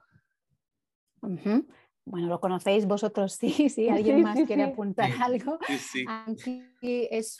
Bueno, 2.05 2.27
lo 2.27 2.41
conocéis 2.41 2.85
vosotros, 2.85 3.33
sí, 3.39 3.49
sí, 3.69 3.87
alguien 3.87 4.21
más 4.21 4.37
quiere 4.45 4.63
apuntar 4.63 5.09
algo. 5.21 5.57
Anki 6.07 6.63
es 7.09 7.37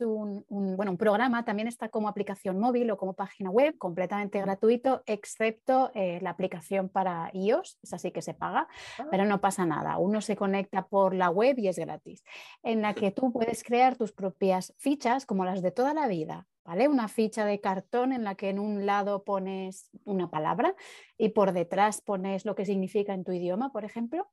un, 0.00 0.44
bueno, 0.76 0.92
un 0.92 0.98
programa, 0.98 1.44
también 1.44 1.68
está 1.68 1.88
como 1.88 2.08
aplicación 2.08 2.58
móvil 2.58 2.90
o 2.90 2.96
como 2.96 3.14
página 3.14 3.50
web, 3.50 3.76
completamente 3.78 4.40
gratuito, 4.40 5.02
excepto 5.06 5.90
eh, 5.94 6.18
la 6.22 6.30
aplicación 6.30 6.88
para 6.88 7.30
iOS, 7.32 7.78
es 7.82 7.92
así 7.92 8.10
que 8.10 8.22
se 8.22 8.34
paga, 8.34 8.68
ah. 8.98 9.06
pero 9.10 9.24
no 9.24 9.40
pasa 9.40 9.66
nada. 9.66 9.98
Uno 9.98 10.20
se 10.20 10.36
conecta 10.36 10.86
por 10.86 11.14
la 11.14 11.30
web 11.30 11.58
y 11.58 11.68
es 11.68 11.78
gratis, 11.78 12.24
en 12.62 12.82
la 12.82 12.94
que 12.94 13.10
tú 13.10 13.32
puedes 13.32 13.62
crear 13.62 13.96
tus 13.96 14.12
propias 14.12 14.74
fichas 14.78 15.26
como 15.26 15.44
las 15.44 15.62
de 15.62 15.70
toda 15.70 15.94
la 15.94 16.08
vida. 16.08 16.46
¿Vale? 16.64 16.86
Una 16.86 17.08
ficha 17.08 17.46
de 17.46 17.62
cartón 17.62 18.12
en 18.12 18.24
la 18.24 18.34
que 18.34 18.50
en 18.50 18.58
un 18.58 18.84
lado 18.84 19.24
pones 19.24 19.88
una 20.04 20.28
palabra 20.28 20.74
y 21.16 21.30
por 21.30 21.52
detrás 21.52 22.02
pones 22.02 22.44
lo 22.44 22.54
que 22.54 22.66
significa 22.66 23.14
en 23.14 23.24
tu 23.24 23.32
idioma, 23.32 23.72
por 23.72 23.86
ejemplo, 23.86 24.28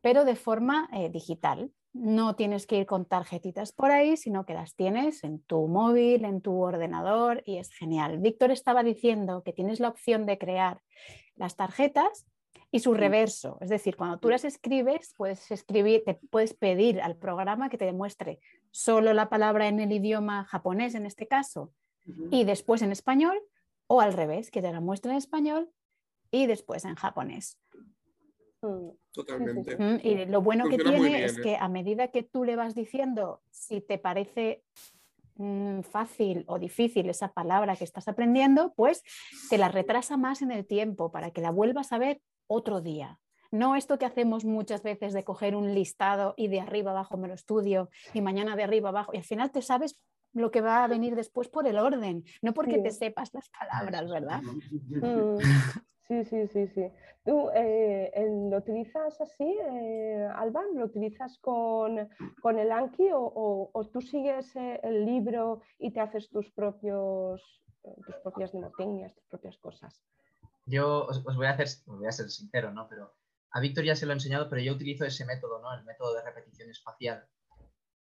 pero 0.00 0.24
de 0.24 0.36
forma 0.36 0.88
eh, 0.92 1.10
digital. 1.10 1.72
No 1.92 2.36
tienes 2.36 2.66
que 2.66 2.76
ir 2.76 2.86
con 2.86 3.06
tarjetitas 3.06 3.72
por 3.72 3.90
ahí, 3.90 4.16
sino 4.16 4.44
que 4.44 4.54
las 4.54 4.74
tienes 4.74 5.24
en 5.24 5.40
tu 5.40 5.66
móvil, 5.68 6.24
en 6.24 6.40
tu 6.40 6.60
ordenador 6.60 7.42
y 7.46 7.56
es 7.56 7.70
genial. 7.72 8.18
Víctor 8.18 8.50
estaba 8.50 8.82
diciendo 8.82 9.42
que 9.42 9.52
tienes 9.52 9.80
la 9.80 9.88
opción 9.88 10.26
de 10.26 10.38
crear 10.38 10.80
las 11.34 11.56
tarjetas 11.56 12.26
y 12.70 12.80
su 12.80 12.92
reverso, 12.92 13.56
es 13.62 13.70
decir, 13.70 13.96
cuando 13.96 14.18
tú 14.18 14.28
las 14.28 14.44
escribes, 14.44 15.14
puedes 15.16 15.50
escribir, 15.50 16.02
te 16.04 16.14
puedes 16.30 16.52
pedir 16.52 17.00
al 17.00 17.16
programa 17.16 17.70
que 17.70 17.78
te 17.78 17.86
demuestre 17.86 18.40
solo 18.70 19.14
la 19.14 19.30
palabra 19.30 19.68
en 19.68 19.80
el 19.80 19.90
idioma 19.90 20.44
japonés 20.44 20.94
en 20.94 21.06
este 21.06 21.26
caso 21.26 21.72
y 22.30 22.44
después 22.44 22.82
en 22.82 22.92
español 22.92 23.38
o 23.86 24.02
al 24.02 24.12
revés, 24.12 24.50
que 24.50 24.60
te 24.60 24.70
la 24.70 24.80
muestre 24.80 25.12
en 25.12 25.18
español 25.18 25.70
y 26.30 26.46
después 26.46 26.84
en 26.84 26.94
japonés. 26.94 27.58
Mm. 28.62 28.90
Totalmente. 29.12 29.76
Y 30.02 30.26
lo 30.26 30.42
bueno 30.42 30.68
que 30.68 30.78
tiene 30.78 31.24
es 31.24 31.38
que 31.40 31.52
¿eh? 31.52 31.58
a 31.60 31.68
medida 31.68 32.08
que 32.08 32.22
tú 32.22 32.44
le 32.44 32.56
vas 32.56 32.74
diciendo 32.74 33.42
si 33.50 33.80
te 33.80 33.98
parece 33.98 34.64
mm, 35.36 35.80
fácil 35.80 36.44
o 36.46 36.58
difícil 36.58 37.08
esa 37.08 37.32
palabra 37.32 37.76
que 37.76 37.84
estás 37.84 38.08
aprendiendo, 38.08 38.72
pues 38.74 39.02
te 39.50 39.58
la 39.58 39.68
retrasa 39.68 40.16
más 40.16 40.42
en 40.42 40.52
el 40.52 40.66
tiempo 40.66 41.10
para 41.10 41.30
que 41.30 41.40
la 41.40 41.50
vuelvas 41.50 41.92
a 41.92 41.98
ver 41.98 42.20
otro 42.46 42.80
día. 42.80 43.18
No 43.50 43.76
esto 43.76 43.98
que 43.98 44.04
hacemos 44.04 44.44
muchas 44.44 44.82
veces 44.82 45.14
de 45.14 45.24
coger 45.24 45.56
un 45.56 45.74
listado 45.74 46.34
y 46.36 46.48
de 46.48 46.60
arriba 46.60 46.90
abajo 46.90 47.16
me 47.16 47.28
lo 47.28 47.34
estudio 47.34 47.88
y 48.12 48.20
mañana 48.20 48.56
de 48.56 48.64
arriba 48.64 48.90
abajo 48.90 49.12
y 49.14 49.18
al 49.18 49.24
final 49.24 49.50
te 49.50 49.62
sabes 49.62 49.98
lo 50.34 50.50
que 50.50 50.60
va 50.60 50.84
a 50.84 50.88
venir 50.88 51.16
después 51.16 51.48
por 51.48 51.66
el 51.66 51.78
orden, 51.78 52.24
no 52.42 52.52
porque 52.52 52.78
te 52.78 52.90
sepas 52.90 53.32
las 53.32 53.48
palabras, 53.48 54.10
¿verdad? 54.10 54.42
Mm. 54.42 55.38
Sí, 56.08 56.24
sí, 56.24 56.48
sí, 56.48 56.66
sí. 56.68 56.90
¿Tú 57.24 57.50
eh, 57.54 58.10
lo 58.50 58.56
utilizas 58.56 59.20
así, 59.20 59.44
eh, 59.44 60.26
Alban? 60.34 60.74
¿Lo 60.74 60.86
utilizas 60.86 61.38
con, 61.38 61.98
el 61.98 62.72
Anki 62.72 63.10
o, 63.12 63.90
tú 63.92 64.00
sigues 64.00 64.56
eh, 64.56 64.80
el 64.82 65.04
libro 65.04 65.60
y 65.78 65.92
te 65.92 66.00
haces 66.00 66.30
tus, 66.30 66.50
propios, 66.52 67.62
tus 68.06 68.16
propias 68.22 68.54
mnemotecnias, 68.54 69.14
tus 69.14 69.24
propias 69.26 69.58
cosas? 69.58 70.02
Yo 70.64 71.04
os, 71.06 71.22
voy 71.22 71.46
a 71.46 71.50
hacer, 71.50 71.68
voy 71.84 72.06
a 72.06 72.12
ser 72.12 72.30
sincero, 72.30 72.72
¿no? 72.72 72.88
Pero 72.88 73.14
a 73.50 73.60
Víctor 73.60 73.84
ya 73.84 73.94
se 73.94 74.06
lo 74.06 74.12
he 74.12 74.16
enseñado, 74.16 74.48
pero 74.48 74.62
yo 74.62 74.72
utilizo 74.72 75.04
ese 75.04 75.26
método, 75.26 75.60
¿no? 75.60 75.74
El 75.74 75.84
método 75.84 76.14
de 76.14 76.22
repetición 76.22 76.70
espacial. 76.70 77.28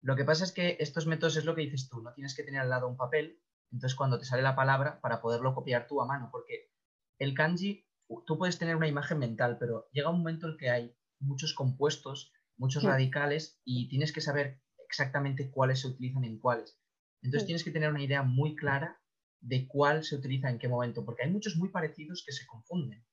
Lo 0.01 0.17
que 0.17 0.25
pasa 0.25 0.45
es 0.45 0.53
que 0.53 0.79
estos 0.81 1.07
métodos 1.07 1.37
es 1.37 1.45
lo 1.45 1.55
que 1.55 1.63
dices 1.63 1.91
tú, 1.91 2.01
no 2.01 2.15
tienes 2.15 2.35
que 2.35 2.45
tener 2.45 2.63
al 2.63 2.71
lado 2.71 2.89
un 2.89 2.97
papel, 2.97 3.39
entonces 3.71 3.95
cuando 3.95 4.19
te 4.19 4.25
sale 4.25 4.41
la 4.41 4.57
palabra 4.57 4.99
para 5.03 5.21
poderlo 5.21 5.55
copiar 5.55 5.87
tú 5.87 6.01
a 6.01 6.07
mano, 6.07 6.31
porque 6.33 6.71
el 7.19 7.35
kanji 7.35 7.87
tú 8.27 8.39
puedes 8.39 8.59
tener 8.59 8.77
una 8.77 8.89
imagen 8.89 9.19
mental, 9.19 9.57
pero 9.59 9.89
llega 9.93 10.11
un 10.11 10.19
momento 10.19 10.49
en 10.49 10.57
que 10.57 10.71
hay 10.71 10.97
muchos 11.21 11.55
compuestos, 11.55 12.33
muchos 12.57 12.83
radicales 12.83 13.61
y 13.65 13.89
tienes 13.89 14.13
que 14.13 14.21
saber 14.21 14.61
exactamente 14.89 15.51
cuáles 15.51 15.81
se 15.81 15.89
utilizan 15.89 16.25
en 16.25 16.39
cuáles. 16.39 16.79
Entonces 17.23 17.47
tienes 17.47 17.65
que 17.65 17.71
tener 17.71 17.91
una 17.91 18.03
idea 18.03 18.23
muy 18.23 18.57
clara 18.57 19.01
de 19.41 19.67
cuál 19.67 20.05
se 20.05 20.17
utiliza 20.17 20.51
en 20.51 20.59
qué 20.59 20.69
momento, 20.69 21.05
porque 21.05 21.25
hay 21.25 21.31
muchos 21.31 21.57
muy 21.57 21.71
parecidos 21.71 22.25
que 22.27 22.33
se 22.33 22.47
confunden. 22.47 23.05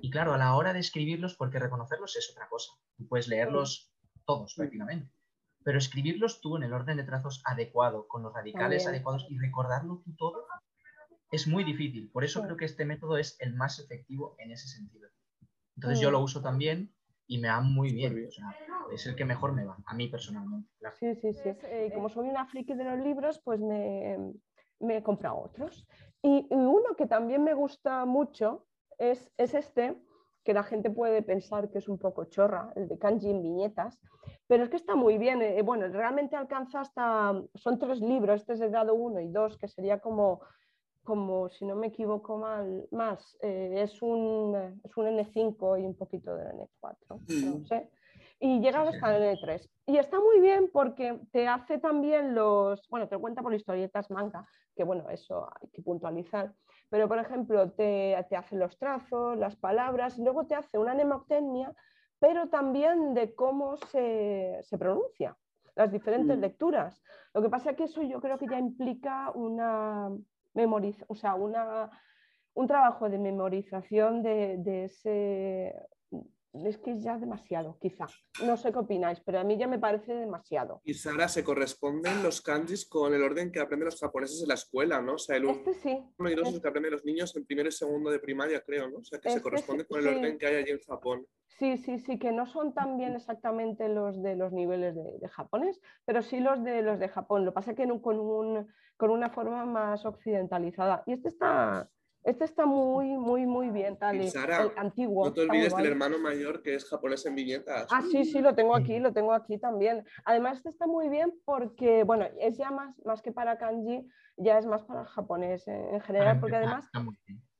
Y 0.00 0.10
claro, 0.10 0.32
a 0.34 0.38
la 0.38 0.54
hora 0.54 0.72
de 0.72 0.78
escribirlos, 0.78 1.34
porque 1.34 1.58
reconocerlos 1.58 2.16
es 2.16 2.30
otra 2.30 2.48
cosa. 2.48 2.72
Tú 2.96 3.08
puedes 3.08 3.28
leerlos 3.28 3.92
todos 4.24 4.54
prácticamente, 4.54 5.12
pero 5.64 5.78
escribirlos 5.78 6.40
tú 6.40 6.56
en 6.56 6.62
el 6.62 6.72
orden 6.72 6.96
de 6.96 7.02
trazos 7.02 7.42
adecuado, 7.44 8.06
con 8.06 8.22
los 8.22 8.32
radicales 8.32 8.86
adecuados 8.86 9.26
y 9.28 9.38
recordarlo 9.38 10.00
tú 10.04 10.14
todo, 10.16 10.46
es 11.30 11.46
muy 11.46 11.64
difícil. 11.64 12.10
Por 12.10 12.24
eso 12.24 12.42
creo 12.42 12.56
que 12.56 12.64
este 12.64 12.84
método 12.84 13.16
es 13.18 13.36
el 13.40 13.54
más 13.54 13.78
efectivo 13.78 14.34
en 14.38 14.52
ese 14.52 14.68
sentido. 14.68 15.08
Entonces 15.76 16.00
yo 16.00 16.10
lo 16.10 16.20
uso 16.20 16.42
también 16.42 16.92
y 17.26 17.38
me 17.38 17.48
va 17.48 17.60
muy 17.60 17.92
bien. 17.92 18.28
es 18.92 19.06
el 19.06 19.14
que 19.14 19.24
mejor 19.24 19.52
me 19.52 19.64
va, 19.64 19.76
a 19.86 19.94
mí 19.94 20.08
personalmente. 20.08 20.70
Sí, 20.98 21.14
sí, 21.14 21.32
sí. 21.34 21.50
Eh, 21.64 21.90
como 21.94 22.08
soy 22.08 22.28
una 22.28 22.46
friki 22.46 22.74
de 22.74 22.84
los 22.84 22.98
libros, 22.98 23.40
pues 23.44 23.60
me, 23.60 24.32
me 24.80 24.96
he 24.96 25.02
comprado 25.02 25.38
otros. 25.38 25.86
Y, 26.22 26.46
uno 26.50 26.96
que 26.96 27.06
también 27.06 27.44
me 27.44 27.54
gusta 27.54 28.04
mucho 28.06 28.66
es, 28.98 29.30
es, 29.36 29.54
este, 29.54 29.96
que 30.42 30.54
la 30.54 30.64
gente 30.64 30.90
puede 30.90 31.22
pensar 31.22 31.70
que 31.70 31.78
es 31.78 31.88
un 31.88 31.98
poco 31.98 32.24
chorra, 32.24 32.72
el 32.74 32.88
de 32.88 32.98
kanji 32.98 33.30
en 33.30 33.42
viñetas, 33.42 34.00
pero 34.46 34.64
es 34.64 34.70
que 34.70 34.76
está 34.76 34.96
muy 34.96 35.18
bien. 35.18 35.42
Eh, 35.42 35.62
bueno, 35.62 35.86
realmente 35.88 36.34
alcanza 36.34 36.80
hasta, 36.80 37.40
son 37.54 37.78
tres 37.78 38.00
libros, 38.00 38.40
este 38.40 38.54
es 38.54 38.58
de 38.58 38.68
grado 38.68 38.94
1 38.94 39.20
y 39.20 39.28
2, 39.28 39.58
que 39.58 39.68
sería 39.68 40.00
como 40.00 40.40
como 41.08 41.48
si 41.48 41.64
no 41.64 41.74
me 41.74 41.86
equivoco 41.86 42.36
mal, 42.36 42.86
más, 42.90 43.38
eh, 43.40 43.76
es, 43.78 44.02
un, 44.02 44.54
es 44.84 44.94
un 44.94 45.06
N5 45.06 45.80
y 45.80 45.86
un 45.86 45.94
poquito 45.94 46.36
de 46.36 46.44
N4, 46.52 46.96
no 47.46 47.64
sé. 47.64 47.88
Y 48.38 48.60
llega 48.60 48.82
hasta 48.82 49.16
el 49.16 49.38
N3. 49.38 49.70
Y 49.86 49.96
está 49.96 50.20
muy 50.20 50.38
bien 50.40 50.68
porque 50.70 51.18
te 51.32 51.48
hace 51.48 51.78
también 51.78 52.34
los, 52.34 52.86
bueno, 52.90 53.08
te 53.08 53.16
cuenta 53.16 53.40
por 53.40 53.54
historietas 53.54 54.10
manga, 54.10 54.46
que 54.76 54.84
bueno, 54.84 55.08
eso 55.08 55.48
hay 55.58 55.70
que 55.70 55.80
puntualizar, 55.80 56.52
pero 56.90 57.08
por 57.08 57.18
ejemplo 57.18 57.70
te, 57.70 58.14
te 58.28 58.36
hace 58.36 58.56
los 58.56 58.76
trazos, 58.76 59.38
las 59.38 59.56
palabras, 59.56 60.18
y 60.18 60.22
luego 60.22 60.46
te 60.46 60.56
hace 60.56 60.76
una 60.76 60.92
mnemotecnia, 60.92 61.74
pero 62.18 62.50
también 62.50 63.14
de 63.14 63.34
cómo 63.34 63.78
se, 63.78 64.58
se 64.60 64.76
pronuncia, 64.76 65.38
las 65.74 65.90
diferentes 65.90 66.36
mm. 66.36 66.40
lecturas. 66.42 67.02
Lo 67.32 67.40
que 67.40 67.48
pasa 67.48 67.70
es 67.70 67.78
que 67.78 67.84
eso 67.84 68.02
yo 68.02 68.20
creo 68.20 68.36
que 68.36 68.46
ya 68.46 68.58
implica 68.58 69.30
una, 69.30 70.10
memoriza, 70.58 71.04
o 71.08 71.14
sea, 71.14 71.34
una, 71.34 71.90
un 72.54 72.66
trabajo 72.66 73.08
de 73.08 73.18
memorización 73.18 74.22
de, 74.22 74.84
ese... 74.84 75.74
Es 76.66 76.78
que 76.78 76.92
es 76.92 77.02
ya 77.02 77.16
demasiado, 77.18 77.78
quizá. 77.80 78.06
No 78.44 78.56
sé 78.56 78.72
qué 78.72 78.78
opináis, 78.78 79.20
pero 79.20 79.40
a 79.40 79.44
mí 79.44 79.58
ya 79.58 79.66
me 79.66 79.78
parece 79.78 80.14
demasiado. 80.14 80.80
Y 80.84 80.94
Sara, 80.94 81.28
se 81.28 81.44
corresponden 81.44 82.22
los 82.22 82.40
kanjis 82.40 82.88
con 82.88 83.14
el 83.14 83.22
orden 83.22 83.50
que 83.52 83.60
aprenden 83.60 83.86
los 83.86 84.00
japoneses 84.00 84.42
en 84.42 84.48
la 84.48 84.54
escuela, 84.54 85.00
¿no? 85.00 85.14
O 85.14 85.18
sea, 85.18 85.36
el 85.36 85.48
este 85.48 85.74
sí. 85.74 85.98
uno 86.18 86.30
y 86.30 86.34
dos 86.34 86.48
es 86.48 86.60
que 86.60 86.68
aprenden 86.68 86.92
los 86.92 87.04
niños 87.04 87.34
en 87.36 87.44
primero 87.44 87.68
y 87.68 87.72
segundo 87.72 88.10
de 88.10 88.18
primaria, 88.18 88.62
creo, 88.62 88.88
¿no? 88.88 88.98
O 88.98 89.04
sea, 89.04 89.18
que 89.18 89.28
se 89.28 89.36
este 89.36 89.42
corresponde 89.42 89.84
con 89.84 90.00
el 90.00 90.08
orden 90.08 90.38
que 90.38 90.46
hay 90.46 90.56
allí 90.56 90.70
en 90.70 90.80
Japón. 90.80 91.26
Sí, 91.58 91.76
sí, 91.76 91.98
sí, 91.98 92.18
que 92.18 92.30
no 92.30 92.46
son 92.46 92.72
tan 92.72 92.96
bien 92.98 93.16
exactamente 93.16 93.88
los 93.88 94.22
de 94.22 94.36
los 94.36 94.52
niveles 94.52 94.94
de, 94.94 95.28
japonés, 95.28 95.80
pero 96.04 96.22
sí 96.22 96.38
los 96.38 96.62
de 96.62 96.82
los 96.82 97.00
de 97.00 97.08
Japón. 97.08 97.44
Lo 97.44 97.50
que 97.50 97.54
pasa 97.56 97.70
es 97.72 97.76
que 97.76 97.88
con, 98.00 98.20
un, 98.20 98.68
con 98.96 99.10
una 99.10 99.30
forma 99.30 99.64
más 99.64 100.04
occidentalizada. 100.04 101.02
Y 101.06 101.14
este 101.14 101.28
está, 101.28 101.90
este 102.24 102.44
está 102.44 102.66
muy, 102.66 103.16
muy, 103.16 103.46
muy 103.46 103.70
bien, 103.70 103.96
tal 103.96 104.16
y, 104.16 104.28
el 104.28 104.72
antiguo. 104.76 105.26
No 105.26 105.32
te 105.32 105.42
olvides 105.42 105.74
del 105.74 105.86
hermano 105.86 106.18
mayor 106.18 106.62
que 106.62 106.74
es 106.74 106.84
japonés 106.84 107.24
en 107.26 107.34
viñetas. 107.34 107.88
Ah, 107.90 108.02
sí, 108.02 108.24
sí, 108.24 108.40
lo 108.40 108.54
tengo 108.54 108.74
aquí, 108.74 108.98
lo 108.98 109.12
tengo 109.12 109.32
aquí 109.32 109.58
también. 109.58 110.04
Además, 110.24 110.58
este 110.58 110.68
está 110.70 110.86
muy 110.86 111.08
bien 111.08 111.32
porque, 111.44 112.04
bueno, 112.04 112.26
es 112.38 112.58
ya 112.58 112.70
más, 112.70 112.94
más 113.04 113.22
que 113.22 113.32
para 113.32 113.56
kanji, 113.56 114.06
ya 114.36 114.58
es 114.58 114.66
más 114.66 114.82
para 114.82 115.04
japonés 115.06 115.66
en 115.68 116.00
general, 116.00 116.38
porque 116.40 116.56
además 116.56 116.88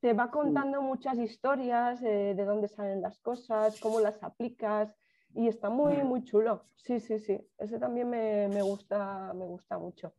te 0.00 0.12
va 0.12 0.30
contando 0.30 0.82
muchas 0.82 1.18
historias 1.18 2.02
eh, 2.02 2.34
de 2.36 2.44
dónde 2.44 2.68
salen 2.68 3.00
las 3.00 3.18
cosas, 3.20 3.80
cómo 3.80 4.00
las 4.00 4.22
aplicas 4.22 4.94
y 5.34 5.48
está 5.48 5.70
muy, 5.70 6.02
muy 6.04 6.24
chulo. 6.24 6.66
Sí, 6.76 7.00
sí, 7.00 7.18
sí. 7.18 7.38
Ese 7.58 7.78
también 7.78 8.08
me, 8.08 8.48
me 8.48 8.62
gusta, 8.62 9.32
me 9.34 9.44
gusta 9.44 9.78
mucho. 9.78 10.14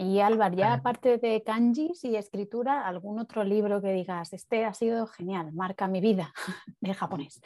Y 0.00 0.20
Álvaro, 0.20 0.54
ya 0.54 0.74
aparte 0.74 1.18
de 1.18 1.42
kanjis 1.42 2.04
y 2.04 2.14
escritura, 2.14 2.86
¿algún 2.86 3.18
otro 3.18 3.42
libro 3.42 3.82
que 3.82 3.92
digas, 3.92 4.32
este 4.32 4.64
ha 4.64 4.72
sido 4.72 5.08
genial, 5.08 5.52
marca 5.52 5.88
mi 5.88 6.00
vida 6.00 6.32
de 6.80 6.94
japonés? 6.94 7.42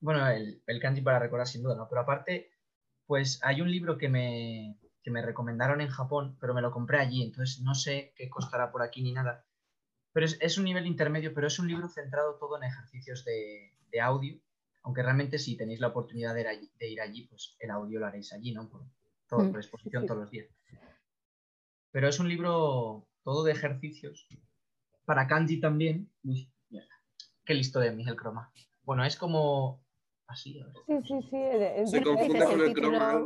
Bueno, 0.00 0.26
el, 0.28 0.62
el 0.66 0.80
kanji 0.80 1.02
para 1.02 1.18
recordar 1.18 1.46
sin 1.46 1.62
duda, 1.62 1.76
¿no? 1.76 1.86
Pero 1.90 2.00
aparte, 2.00 2.52
pues 3.04 3.38
hay 3.42 3.60
un 3.60 3.70
libro 3.70 3.98
que 3.98 4.08
me, 4.08 4.78
que 5.02 5.10
me 5.10 5.20
recomendaron 5.20 5.82
en 5.82 5.88
Japón, 5.88 6.38
pero 6.40 6.54
me 6.54 6.62
lo 6.62 6.70
compré 6.70 6.98
allí, 6.98 7.22
entonces 7.22 7.60
no 7.60 7.74
sé 7.74 8.14
qué 8.16 8.30
costará 8.30 8.72
por 8.72 8.80
aquí 8.80 9.02
ni 9.02 9.12
nada. 9.12 9.44
Pero 10.12 10.24
es, 10.24 10.56
un 10.56 10.64
nivel 10.64 10.86
intermedio, 10.86 11.34
pero 11.34 11.48
es 11.48 11.58
un 11.58 11.68
libro 11.68 11.88
centrado 11.90 12.36
todo 12.36 12.56
en 12.56 12.64
ejercicios 12.64 13.26
de, 13.26 14.00
audio, 14.00 14.40
aunque 14.84 15.02
realmente 15.02 15.38
si 15.38 15.54
tenéis 15.54 15.80
la 15.80 15.88
oportunidad 15.88 16.34
de 16.34 16.40
ir, 16.88 17.00
allí, 17.00 17.26
pues 17.26 17.56
el 17.58 17.70
audio 17.70 18.00
lo 18.00 18.06
haréis 18.06 18.32
allí, 18.32 18.52
¿no? 18.52 18.70
Por, 18.70 18.86
todo, 19.28 19.40
mm. 19.40 19.50
por 19.50 19.60
exposición 19.60 20.06
todos 20.06 20.20
los 20.20 20.30
días. 20.30 20.48
Pero 21.92 22.08
es 22.08 22.20
un 22.20 22.28
libro 22.28 23.08
todo 23.22 23.44
de 23.44 23.52
ejercicios. 23.52 24.28
Para 25.04 25.26
kanji 25.26 25.60
también. 25.60 26.10
Uy, 26.22 26.50
Qué 27.44 27.54
listo 27.54 27.80
de 27.80 27.90
Miguel 27.90 28.16
Croma. 28.16 28.52
Bueno, 28.84 29.04
es 29.04 29.16
como 29.16 29.82
así. 30.28 30.62
Sí, 30.86 30.94
sí, 31.04 31.20
sí. 31.22 31.90
Se 31.90 32.02
confunde 32.02 32.44
con 32.44 32.60
el 32.60 32.72
croma. 32.74 33.20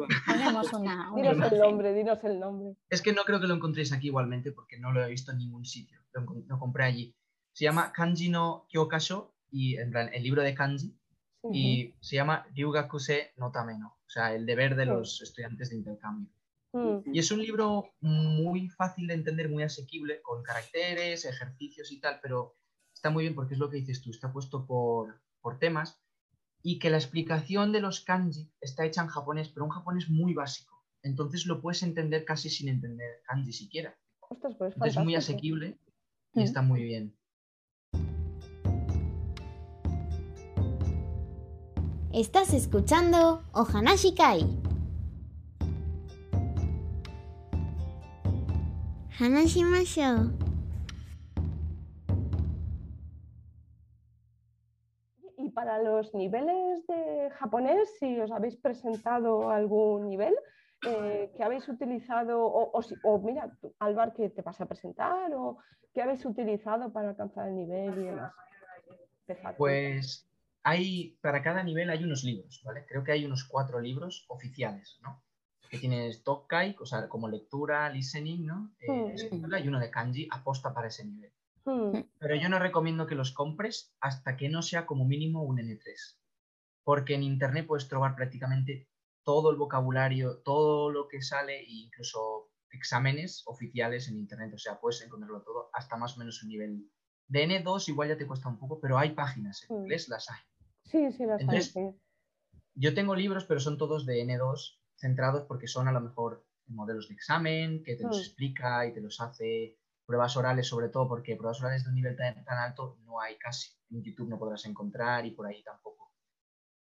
Dinos 1.15 1.53
el 1.53 1.59
nombre, 1.59 1.93
dinos 1.93 2.25
el 2.25 2.41
nombre. 2.41 2.77
Es 2.89 3.03
que 3.03 3.13
no 3.13 3.25
creo 3.25 3.41
que 3.41 3.47
lo 3.47 3.55
encontréis 3.55 3.93
aquí 3.93 4.07
igualmente 4.07 4.53
porque 4.53 4.79
no 4.79 4.93
lo 4.93 5.05
he 5.05 5.11
visto 5.11 5.33
en 5.33 5.39
ningún 5.39 5.65
sitio. 5.65 6.01
Lo, 6.13 6.59
compré 6.59 6.85
allí. 6.85 7.15
Se 7.53 7.65
llama 7.65 7.93
Kanji 7.93 8.31
no 8.31 8.67
Kyokasho 8.69 9.35
y 9.51 9.77
en 9.77 9.91
plan 9.91 10.11
el 10.13 10.23
libro 10.23 10.43
de 10.43 10.55
kanji 10.55 10.97
y 11.53 11.95
se 12.01 12.17
llama 12.17 12.47
Ryugakuse 12.55 13.35
no 13.37 13.53
Tameno, 13.53 13.99
o 14.07 14.11
sea, 14.11 14.35
el 14.35 14.47
deber 14.47 14.75
de 14.77 14.87
los 14.87 15.21
estudiantes 15.21 15.71
de 15.71 15.77
intercambio. 15.77 16.33
Mm. 16.75 17.15
Y 17.15 17.21
es 17.21 17.31
un 17.31 17.41
libro 17.41 17.93
muy 18.01 18.69
fácil 18.69 19.07
de 19.07 19.15
entender, 19.15 19.49
muy 19.49 19.63
asequible, 19.63 20.21
con 20.23 20.43
caracteres, 20.43 21.25
ejercicios 21.25 21.93
y 21.93 22.01
tal, 22.01 22.19
pero 22.21 22.57
está 22.93 23.11
muy 23.11 23.23
bien 23.23 23.35
porque 23.37 23.55
es 23.55 23.61
lo 23.61 23.71
que 23.71 23.77
dices 23.77 24.03
tú, 24.03 24.11
está 24.11 24.33
puesto 24.33 24.67
por, 24.67 25.21
por 25.41 25.59
temas 25.61 26.01
y 26.63 26.81
que 26.81 26.91
la 26.91 26.97
explicación 26.97 27.71
de 27.71 27.81
los 27.81 28.01
kanji 28.01 28.51
está 28.61 28.85
hecha 28.85 29.03
en 29.03 29.09
japonés, 29.09 29.51
pero 29.51 29.65
un 29.65 29.71
japonés 29.71 30.11
muy 30.11 30.35
básico. 30.35 30.83
Entonces 31.03 31.47
lo 31.47 31.61
puedes 31.61 31.83
entender 31.85 32.25
casi 32.25 32.51
sin 32.51 32.69
entender 32.69 33.23
kanji 33.25 33.53
siquiera. 33.53 33.97
Pues 34.41 34.97
es 34.97 34.97
muy 34.97 35.15
asequible 35.15 35.79
y 36.33 36.43
está 36.43 36.61
muy 36.63 36.83
bien. 36.83 37.17
Estás 42.13 42.55
escuchando 42.55 43.45
Ohanashi 43.53 44.15
Kai. 44.15 44.64
Y 55.39 55.51
para 55.51 55.81
los 55.81 56.13
niveles 56.15 56.85
de 56.89 57.31
japonés, 57.39 57.89
si 58.01 58.19
os 58.19 58.33
habéis 58.33 58.57
presentado 58.57 59.51
algún 59.51 60.09
nivel 60.09 60.35
eh, 60.85 61.31
que 61.37 61.45
habéis 61.45 61.69
utilizado, 61.69 62.45
o, 62.45 62.73
o, 63.05 63.19
mira, 63.21 63.57
Álvaro, 63.79 64.13
que 64.15 64.31
te 64.31 64.43
vas 64.43 64.61
a 64.61 64.67
presentar, 64.67 65.33
o 65.33 65.59
que 65.95 66.03
habéis 66.03 66.25
utilizado 66.27 66.93
para 66.93 67.11
alcanzar 67.11 67.47
el 67.49 67.55
nivel 67.55 67.97
y 67.97 68.07
demás. 68.07 68.33
Pues 69.57 70.29
hay, 70.65 71.17
para 71.21 71.41
cada 71.41 71.63
nivel 71.63 71.89
hay 71.91 72.03
unos 72.03 72.25
libros, 72.25 72.63
¿vale? 72.65 72.85
Creo 72.85 73.05
que 73.05 73.13
hay 73.13 73.25
unos 73.25 73.45
cuatro 73.45 73.81
libros 73.81 74.25
oficiales, 74.29 74.99
¿no? 75.03 75.23
Que 75.75 75.81
tienes 75.81 76.23
Tokkai, 76.23 76.77
o 76.81 76.87
sea, 76.87 77.09
como 77.09 77.29
lectura, 77.29 77.91
listening, 77.91 78.47
¿no? 78.47 78.75
Eh, 78.81 79.15
hmm. 79.31 79.55
y 79.63 79.69
uno 79.69 79.81
de 79.81 79.91
kanji 79.91 80.29
aposta 80.31 80.73
para 80.73 80.89
ese 80.89 81.05
nivel. 81.05 81.33
Hmm. 81.65 81.93
Pero 82.19 82.37
yo 82.37 82.49
no 82.49 82.59
recomiendo 82.59 83.07
que 83.07 83.15
los 83.15 83.33
compres 83.33 83.95
hasta 84.01 84.37
que 84.37 84.49
no 84.49 84.63
sea 84.63 84.87
como 84.87 85.05
mínimo 85.05 85.43
un 85.43 85.59
N3. 85.59 85.83
Porque 86.85 87.15
en 87.15 87.23
internet 87.23 87.67
puedes 87.67 87.89
trobar 87.89 88.15
prácticamente 88.15 88.89
todo 89.25 89.51
el 89.51 89.57
vocabulario, 89.57 90.43
todo 90.43 90.91
lo 90.91 91.09
que 91.09 91.23
sale, 91.23 91.61
e 91.61 91.73
incluso 91.73 92.51
exámenes 92.71 93.43
oficiales 93.47 94.09
en 94.09 94.19
internet. 94.19 94.53
O 94.55 94.59
sea, 94.59 94.79
puedes 94.79 95.03
encontrarlo 95.03 95.43
todo 95.43 95.71
hasta 95.73 95.97
más 95.97 96.17
o 96.17 96.19
menos 96.19 96.43
un 96.43 96.51
nivel. 96.51 96.91
De 97.27 97.49
N2 97.49 97.89
igual 97.89 98.11
ya 98.11 98.19
te 98.19 98.27
cuesta 98.27 98.49
un 98.49 98.59
poco, 98.59 98.81
pero 98.81 98.99
hay 98.99 99.11
páginas 99.11 99.65
en 99.69 99.77
hmm. 99.77 99.81
inglés, 99.81 100.09
las 100.09 100.31
hay. 100.31 100.41
Sí, 100.85 101.13
sí, 101.13 101.25
las 101.25 101.77
hay. 101.77 101.95
Yo 102.77 102.93
tengo 102.95 103.15
libros, 103.15 103.45
pero 103.45 103.61
son 103.61 103.79
todos 103.79 104.05
de 104.05 104.23
N2 104.25 104.84
centrados 105.05 105.45
porque 105.45 105.69
son 105.69 105.87
a 105.87 105.93
lo 105.93 106.01
mejor 106.01 106.45
modelos 106.69 107.09
de 107.09 107.15
examen, 107.15 107.83
que 107.85 107.95
te 107.95 108.05
los 108.05 108.17
mm. 108.17 108.21
explica 108.21 108.87
y 108.87 108.93
te 108.95 109.01
los 109.01 109.21
hace 109.21 109.79
pruebas 110.07 110.37
orales, 110.37 110.67
sobre 110.67 110.89
todo 110.89 111.09
porque 111.09 111.37
pruebas 111.37 111.61
orales 111.61 111.85
de 111.85 111.91
un 111.91 111.97
nivel 111.97 112.17
tan, 112.17 112.59
alto 112.59 112.99
no 113.05 113.21
hay 113.21 113.37
casi. 113.37 113.71
En 113.91 114.03
YouTube 114.03 114.29
no 114.29 114.39
podrás 114.39 114.65
encontrar 114.67 115.27
y 115.27 115.33
por 115.33 115.47
ahí 115.47 115.63
tampoco. 115.63 116.13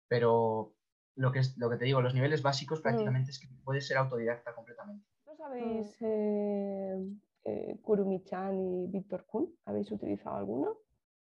Pero 0.07 0.73
lo 1.15 1.31
que, 1.31 1.39
es, 1.39 1.57
lo 1.57 1.69
que 1.69 1.77
te 1.77 1.85
digo, 1.85 2.01
los 2.01 2.13
niveles 2.13 2.41
básicos 2.41 2.79
mm. 2.79 2.83
prácticamente 2.83 3.31
es 3.31 3.39
que 3.39 3.47
puedes 3.63 3.85
ser 3.85 3.97
autodidacta 3.97 4.55
completamente. 4.55 5.05
¿No 5.25 5.35
sabéis 5.35 5.97
mm. 5.99 6.05
eh, 6.05 7.17
eh, 7.45 7.79
Kurumi-chan 7.81 8.57
y 8.59 8.87
Víctor 8.87 9.25
Kun? 9.25 9.53
¿Habéis 9.65 9.91
utilizado 9.91 10.37
alguno? 10.37 10.77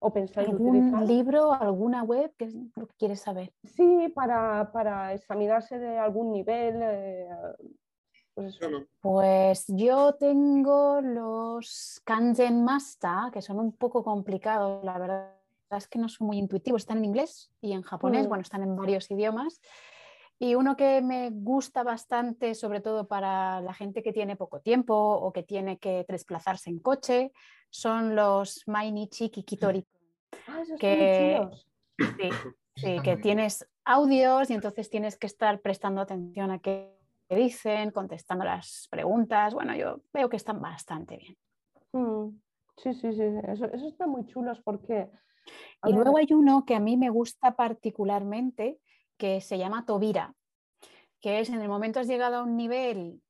¿O 0.03 0.11
pensáis 0.11 0.49
¿Algún 0.49 1.05
libro, 1.05 1.53
alguna 1.53 2.01
web? 2.01 2.33
¿Qué 2.35 2.45
es 2.45 2.55
lo 2.75 2.87
que 2.87 2.95
quieres 2.97 3.21
saber? 3.21 3.53
Sí, 3.63 4.11
para, 4.15 5.13
examinarse 5.13 5.77
de 5.77 5.95
algún 5.99 6.31
nivel. 6.31 6.79
Eh, 6.81 7.27
pues, 8.33 8.59
pues, 8.99 9.65
yo 9.67 10.15
tengo 10.15 11.01
los 11.01 12.01
Kangen 12.03 12.63
Master, 12.63 13.31
que 13.31 13.43
son 13.43 13.59
un 13.59 13.73
poco 13.73 14.03
complicados, 14.03 14.83
la 14.83 14.97
verdad 14.97 15.35
es 15.69 15.87
que 15.87 15.99
no 15.99 16.09
son 16.09 16.27
muy 16.27 16.39
intuitivos, 16.39 16.81
están 16.81 16.97
en 16.97 17.05
inglés 17.05 17.51
y 17.61 17.73
en 17.73 17.83
japonés, 17.83 18.25
mm. 18.25 18.29
bueno, 18.29 18.41
están 18.41 18.63
en 18.63 18.75
varios 18.75 19.11
idiomas. 19.11 19.61
Y 20.43 20.55
uno 20.55 20.75
que 20.75 21.03
me 21.03 21.29
gusta 21.29 21.83
bastante, 21.83 22.55
sobre 22.55 22.81
todo 22.81 23.07
para 23.07 23.61
la 23.61 23.75
gente 23.75 24.01
que 24.01 24.11
tiene 24.11 24.35
poco 24.35 24.59
tiempo 24.59 24.95
o 24.95 25.31
que 25.31 25.43
tiene 25.43 25.77
que 25.77 26.03
desplazarse 26.09 26.71
en 26.71 26.79
coche, 26.79 27.31
son 27.69 28.15
los 28.15 28.67
Mainichi 28.67 29.29
Kikitori. 29.29 29.85
Ah, 30.47 30.63
que, 30.79 31.41
sí, 32.75 32.95
que 33.03 33.17
tienes 33.17 33.67
audios 33.83 34.49
y 34.49 34.53
entonces 34.53 34.89
tienes 34.89 35.17
que 35.17 35.27
estar 35.27 35.59
prestando 35.59 36.01
atención 36.01 36.51
a 36.51 36.59
qué 36.59 36.97
dicen, 37.29 37.91
contestando 37.91 38.45
las 38.45 38.87
preguntas. 38.89 39.53
Bueno, 39.53 39.75
yo 39.75 39.99
veo 40.13 40.29
que 40.29 40.37
están 40.37 40.61
bastante 40.61 41.17
bien. 41.17 41.37
Mm, 41.91 42.39
sí, 42.77 42.93
sí, 42.93 43.13
sí, 43.13 43.23
eso, 43.47 43.65
eso 43.65 43.87
está 43.87 44.07
muy 44.07 44.25
chulos 44.25 44.59
porque... 44.61 45.11
Y 45.85 45.93
luego 45.93 46.17
hay 46.17 46.27
uno 46.31 46.65
que 46.65 46.75
a 46.75 46.79
mí 46.79 46.97
me 46.97 47.09
gusta 47.09 47.55
particularmente, 47.55 48.79
que 49.21 49.39
se 49.39 49.59
llama 49.59 49.85
Tobira, 49.85 50.33
que 51.21 51.41
es 51.41 51.49
en 51.49 51.61
el 51.61 51.69
momento 51.69 51.99
has 51.99 52.07
llegado 52.07 52.37
a 52.37 52.41
un 52.41 52.57
nivel 52.57 53.21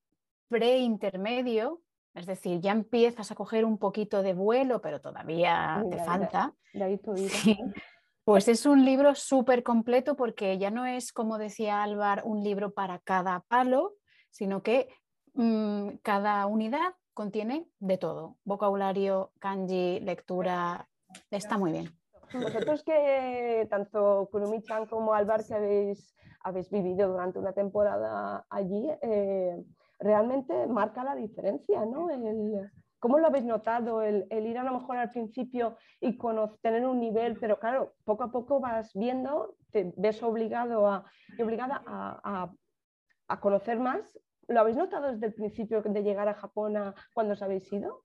pre-intermedio, 0.47 1.81
es 2.13 2.25
decir, 2.25 2.61
ya 2.61 2.71
empiezas 2.71 3.29
a 3.29 3.35
coger 3.35 3.65
un 3.65 3.77
poquito 3.77 4.23
de 4.23 4.33
vuelo, 4.33 4.79
pero 4.79 5.01
todavía 5.01 5.83
te 5.89 5.97
falta. 5.97 6.53
Pues 8.23 8.47
es 8.47 8.65
un 8.65 8.85
libro 8.85 9.15
súper 9.15 9.63
completo 9.63 10.15
porque 10.15 10.57
ya 10.57 10.71
no 10.71 10.85
es, 10.85 11.11
como 11.11 11.37
decía 11.37 11.83
Álvaro, 11.83 12.23
un 12.23 12.41
libro 12.41 12.71
para 12.71 12.99
cada 12.99 13.41
palo, 13.41 13.95
sino 14.29 14.63
que 14.63 14.87
mm, 15.33 15.97
cada 16.03 16.45
unidad 16.45 16.93
contiene 17.13 17.65
de 17.79 17.97
todo, 17.97 18.37
vocabulario, 18.45 19.33
kanji, 19.39 19.99
lectura, 19.99 20.87
está 21.31 21.57
muy 21.57 21.73
bien. 21.73 22.00
Vosotros 22.33 22.83
que 22.83 23.67
tanto 23.69 24.29
Kurumi-chan 24.31 24.85
como 24.87 25.13
Alvar 25.13 25.45
que 25.45 25.53
habéis, 25.53 26.15
habéis 26.41 26.69
vivido 26.69 27.09
durante 27.09 27.39
una 27.39 27.53
temporada 27.53 28.45
allí, 28.49 28.89
eh, 29.01 29.57
realmente 29.99 30.67
marca 30.67 31.03
la 31.03 31.15
diferencia, 31.15 31.85
¿no? 31.85 32.07
¿Cómo 32.99 33.17
lo 33.17 33.27
habéis 33.27 33.45
notado? 33.45 34.03
El, 34.03 34.27
ir 34.29 34.57
a 34.57 34.63
lo 34.63 34.73
mejor 34.73 34.97
al 34.97 35.09
principio 35.09 35.77
y 35.99 36.17
tener 36.61 36.85
un 36.85 36.99
nivel, 36.99 37.37
pero 37.39 37.59
claro, 37.59 37.93
poco 38.05 38.23
a 38.23 38.31
poco 38.31 38.59
vas 38.59 38.93
viendo, 38.93 39.55
te 39.71 39.91
ves 39.97 40.21
obligado 40.21 40.87
a, 40.87 41.05
obligada 41.39 41.81
a, 41.87 42.51
a, 43.27 43.39
conocer 43.39 43.79
más. 43.79 44.19
¿Lo 44.47 44.59
habéis 44.59 44.77
notado 44.77 45.11
desde 45.11 45.25
el 45.25 45.33
principio 45.33 45.81
de 45.81 46.03
llegar 46.03 46.27
a 46.27 46.35
Japón 46.35 46.75
cuando 47.13 47.33
os 47.33 47.41
habéis 47.41 47.71
ido? 47.73 48.03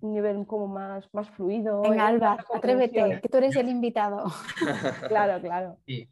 Un 0.00 0.12
nivel 0.12 0.46
como 0.46 0.66
más, 0.68 1.12
más 1.12 1.30
fluido. 1.30 1.82
Venga, 1.82 2.06
Alba, 2.06 2.44
atrévete, 2.54 3.20
que 3.20 3.28
tú 3.28 3.38
eres 3.38 3.56
el 3.56 3.68
invitado. 3.68 4.24
claro, 5.08 5.40
claro. 5.40 5.78
Sí. 5.86 6.08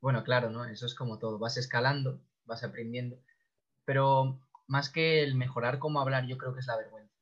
Bueno, 0.00 0.24
claro, 0.24 0.50
¿no? 0.50 0.64
Eso 0.64 0.86
es 0.86 0.94
como 0.94 1.18
todo, 1.18 1.38
vas 1.38 1.56
escalando, 1.56 2.20
vas 2.46 2.64
aprendiendo, 2.64 3.18
pero 3.84 4.40
más 4.66 4.88
que 4.88 5.22
el 5.22 5.34
mejorar 5.34 5.78
cómo 5.78 6.00
hablar, 6.00 6.26
yo 6.26 6.38
creo 6.38 6.54
que 6.54 6.60
es 6.60 6.66
la 6.66 6.76
vergüenza, 6.76 7.14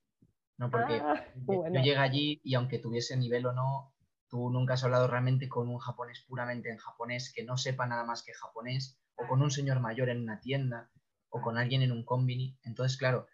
¿no? 0.59 0.71
Porque 0.71 1.01
ah, 1.03 1.25
yo, 1.49 1.65
llegué 1.83 1.97
allí 1.97 2.41
y 2.45 2.55
aunque 2.55 2.79
tuviese 2.79 3.17
nivel 3.17 3.47
o 3.47 3.53
no, 3.53 3.93
tú 4.29 4.51
nunca 4.51 4.75
has 4.75 4.85
hablado 4.85 5.09
realmente 5.09 5.49
con 5.49 5.69
un 5.69 5.79
japonés 5.79 6.25
puramente 6.29 6.71
en 6.71 6.77
japonés 6.77 7.33
que 7.35 7.43
no 7.43 7.57
sepa 7.57 7.87
nada 7.87 8.05
más 8.05 8.23
que 8.23 8.33
japonés, 8.33 9.01
o 9.17 9.27
con 9.27 9.43
un 9.43 9.51
señor 9.51 9.81
mayor 9.81 10.09
en 10.11 10.23
una 10.23 10.41
tienda, 10.41 10.91
o 11.31 11.41
con 11.41 11.59
alguien 11.59 11.83
en 11.83 11.91
un 11.91 12.05
combini. 12.05 12.57
Entonces, 12.63 12.97
claro, 12.97 13.27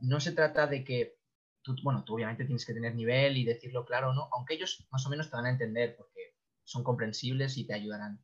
no 0.00 0.18
se 0.18 0.32
trata 0.32 0.66
de 0.66 0.82
que 0.82 1.17
bueno, 1.82 2.04
tú 2.04 2.14
obviamente 2.14 2.44
tienes 2.44 2.64
que 2.64 2.74
tener 2.74 2.94
nivel 2.94 3.36
y 3.36 3.44
decirlo 3.44 3.84
claro 3.84 4.10
o 4.10 4.14
no, 4.14 4.28
aunque 4.32 4.54
ellos 4.54 4.86
más 4.90 5.06
o 5.06 5.10
menos 5.10 5.30
te 5.30 5.36
van 5.36 5.46
a 5.46 5.50
entender 5.50 5.96
porque 5.96 6.34
son 6.64 6.84
comprensibles 6.84 7.56
y 7.56 7.66
te 7.66 7.74
ayudarán. 7.74 8.20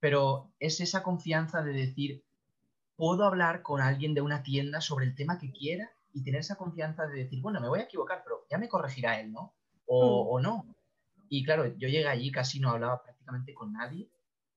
Pero 0.00 0.52
es 0.58 0.80
esa 0.80 1.02
confianza 1.02 1.62
de 1.62 1.72
decir, 1.72 2.24
puedo 2.96 3.24
hablar 3.24 3.62
con 3.62 3.80
alguien 3.80 4.14
de 4.14 4.20
una 4.20 4.42
tienda 4.42 4.80
sobre 4.80 5.06
el 5.06 5.14
tema 5.14 5.38
que 5.38 5.52
quiera 5.52 5.90
y 6.12 6.22
tener 6.22 6.40
esa 6.40 6.56
confianza 6.56 7.06
de 7.06 7.24
decir, 7.24 7.40
bueno, 7.40 7.60
me 7.60 7.68
voy 7.68 7.80
a 7.80 7.84
equivocar, 7.84 8.22
pero 8.24 8.46
ya 8.50 8.58
me 8.58 8.68
corregirá 8.68 9.20
él, 9.20 9.32
¿no? 9.32 9.54
O, 9.86 10.38
mm. 10.38 10.42
no. 10.42 10.74
Y 11.28 11.44
claro, 11.44 11.66
yo 11.66 11.88
llegué 11.88 12.08
allí, 12.08 12.30
casi 12.30 12.60
no 12.60 12.70
hablaba 12.70 13.02
prácticamente 13.02 13.54
con 13.54 13.72
nadie. 13.72 14.10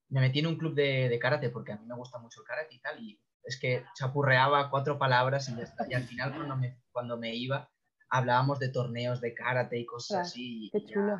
Me 0.10 0.22
metí 0.22 0.40
en 0.40 0.48
un 0.48 0.58
club 0.58 0.74
de, 0.74 1.10
de 1.10 1.20
karate 1.20 1.50
porque 1.50 1.72
a 1.72 1.78
mí 1.78 1.86
me 1.86 1.96
gusta 1.96 2.20
mucho 2.20 2.42
el 2.42 2.48
karate 2.48 2.76
y 2.76 2.80
tal, 2.80 3.00
y 3.02 3.20
es 3.44 3.60
que 3.60 3.84
chapurreaba 3.96 4.70
cuatro 4.70 4.98
palabras 4.98 5.50
y 5.50 5.56
ya 5.56 5.64
está. 5.64 5.86
Y 5.90 5.94
al 5.94 6.04
final, 6.04 6.34
cuando 6.34 6.56
me, 6.56 6.78
cuando 6.92 7.18
me 7.18 7.36
iba, 7.36 7.70
hablábamos 8.12 8.60
de 8.60 8.70
torneos 8.70 9.22
de 9.22 9.34
karate 9.34 9.80
y 9.80 9.86
cosas 9.86 10.28
así. 10.28 10.70
Qué 10.72 10.86
chulo. 10.86 11.18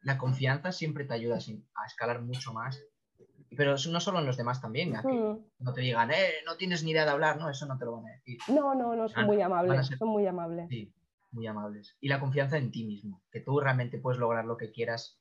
la 0.00 0.18
confianza 0.18 0.72
siempre 0.72 1.04
te 1.04 1.14
ayuda 1.14 1.36
a 1.36 1.86
escalar 1.86 2.22
mucho 2.22 2.52
más. 2.52 2.82
Pero 3.54 3.72
no 3.90 4.00
solo 4.00 4.18
en 4.18 4.24
los 4.24 4.38
demás 4.38 4.62
también, 4.62 4.96
a 4.96 5.02
que 5.02 5.08
no 5.58 5.72
te 5.74 5.82
digan, 5.82 6.10
eh, 6.10 6.32
no 6.46 6.56
tienes 6.56 6.82
ni 6.84 6.92
idea 6.92 7.04
de 7.04 7.10
hablar, 7.10 7.36
no, 7.36 7.50
eso 7.50 7.66
no 7.66 7.76
te 7.76 7.84
lo 7.84 7.92
van 7.92 8.06
a 8.06 8.12
decir. 8.12 8.38
No, 8.48 8.74
no, 8.74 8.96
no, 8.96 9.10
son 9.10 9.26
muy 9.26 9.42
amables, 9.42 9.90
son 9.98 10.08
muy 10.08 10.26
amables. 10.26 10.68
Sí, 10.70 10.90
muy 11.32 11.46
amables. 11.46 11.94
Y 12.00 12.08
la 12.08 12.18
confianza 12.18 12.56
en 12.56 12.70
ti 12.70 12.86
mismo, 12.86 13.22
que 13.30 13.40
tú 13.40 13.60
realmente 13.60 13.98
puedes 13.98 14.18
lograr 14.18 14.46
lo 14.46 14.56
que 14.56 14.72
quieras 14.72 15.20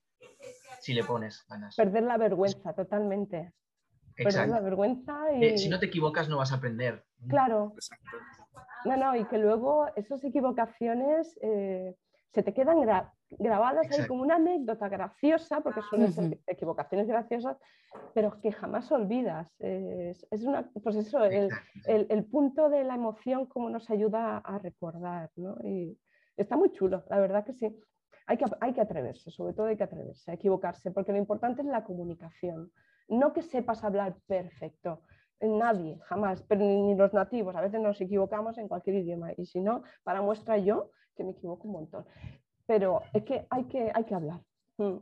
si 0.79 0.93
le 0.93 1.03
pones 1.03 1.45
ganas. 1.49 1.75
Perder 1.75 2.03
la 2.03 2.17
vergüenza, 2.17 2.73
totalmente. 2.73 3.53
Perder 4.15 4.47
la 4.47 4.61
vergüenza 4.61 5.31
y... 5.33 5.57
si 5.57 5.67
no 5.67 5.79
te 5.79 5.87
equivocas 5.87 6.29
no 6.29 6.37
vas 6.37 6.53
a 6.53 6.55
aprender. 6.55 7.05
Claro. 7.27 7.73
Exacto. 7.75 8.17
No, 8.85 8.97
no, 8.97 9.15
y 9.15 9.25
que 9.25 9.37
luego 9.37 9.87
esas 9.95 10.23
equivocaciones 10.23 11.37
eh, 11.41 11.95
se 12.33 12.43
te 12.43 12.53
quedan 12.53 12.81
grabadas 13.31 13.91
ahí 13.91 14.07
como 14.07 14.23
una 14.23 14.35
anécdota 14.35 14.87
graciosa, 14.89 15.61
porque 15.61 15.81
son 15.81 16.39
equivocaciones 16.47 17.07
graciosas, 17.07 17.57
pero 18.13 18.39
que 18.41 18.51
jamás 18.51 18.91
olvidas. 18.91 19.53
Es, 19.59 20.25
una, 20.43 20.69
pues 20.83 20.95
eso, 20.95 21.23
el, 21.25 21.49
el, 21.85 22.25
punto 22.25 22.69
de 22.69 22.83
la 22.83 22.95
emoción 22.95 23.45
como 23.47 23.69
nos 23.69 23.89
ayuda 23.89 24.37
a 24.37 24.59
recordar, 24.59 25.29
¿no? 25.35 25.57
Y 25.63 25.97
está 26.37 26.55
muy 26.55 26.71
chulo, 26.71 27.03
la 27.09 27.19
verdad 27.19 27.45
que 27.45 27.53
sí. 27.53 27.75
Hay 28.27 28.37
que, 28.37 28.45
hay 28.61 28.73
que 28.73 28.81
atreverse, 28.81 29.29
sobre 29.29 29.53
todo 29.53 29.65
hay 29.65 29.75
que 29.75 29.83
atreverse 29.83 30.31
a 30.31 30.35
equivocarse, 30.35 30.91
porque 30.91 31.11
lo 31.11 31.17
importante 31.17 31.61
es 31.61 31.67
la 31.67 31.83
comunicación, 31.83 32.71
no 33.09 33.33
que 33.33 33.41
sepas 33.41 33.83
hablar 33.83 34.15
perfecto, 34.25 35.01
nadie, 35.41 35.99
jamás, 36.05 36.43
pero 36.43 36.61
ni, 36.61 36.95
los 36.95 37.13
nativos, 37.13 37.55
a 37.55 37.61
veces 37.61 37.79
nos 37.79 37.99
equivocamos 37.99 38.57
en 38.57 38.67
cualquier 38.67 38.97
idioma 38.97 39.31
y 39.37 39.45
si 39.45 39.59
no, 39.59 39.83
para 40.03 40.21
muestra 40.21 40.57
yo 40.57 40.91
que 41.15 41.23
me 41.23 41.31
equivoco 41.31 41.67
un 41.67 41.73
montón. 41.73 42.05
Pero 42.65 43.01
es 43.13 43.23
que 43.23 43.45
hay 43.49 43.65
que, 43.65 43.91
hay 43.93 44.03
que 44.03 44.15
hablar. 44.15 44.39
Mm. 44.77 44.97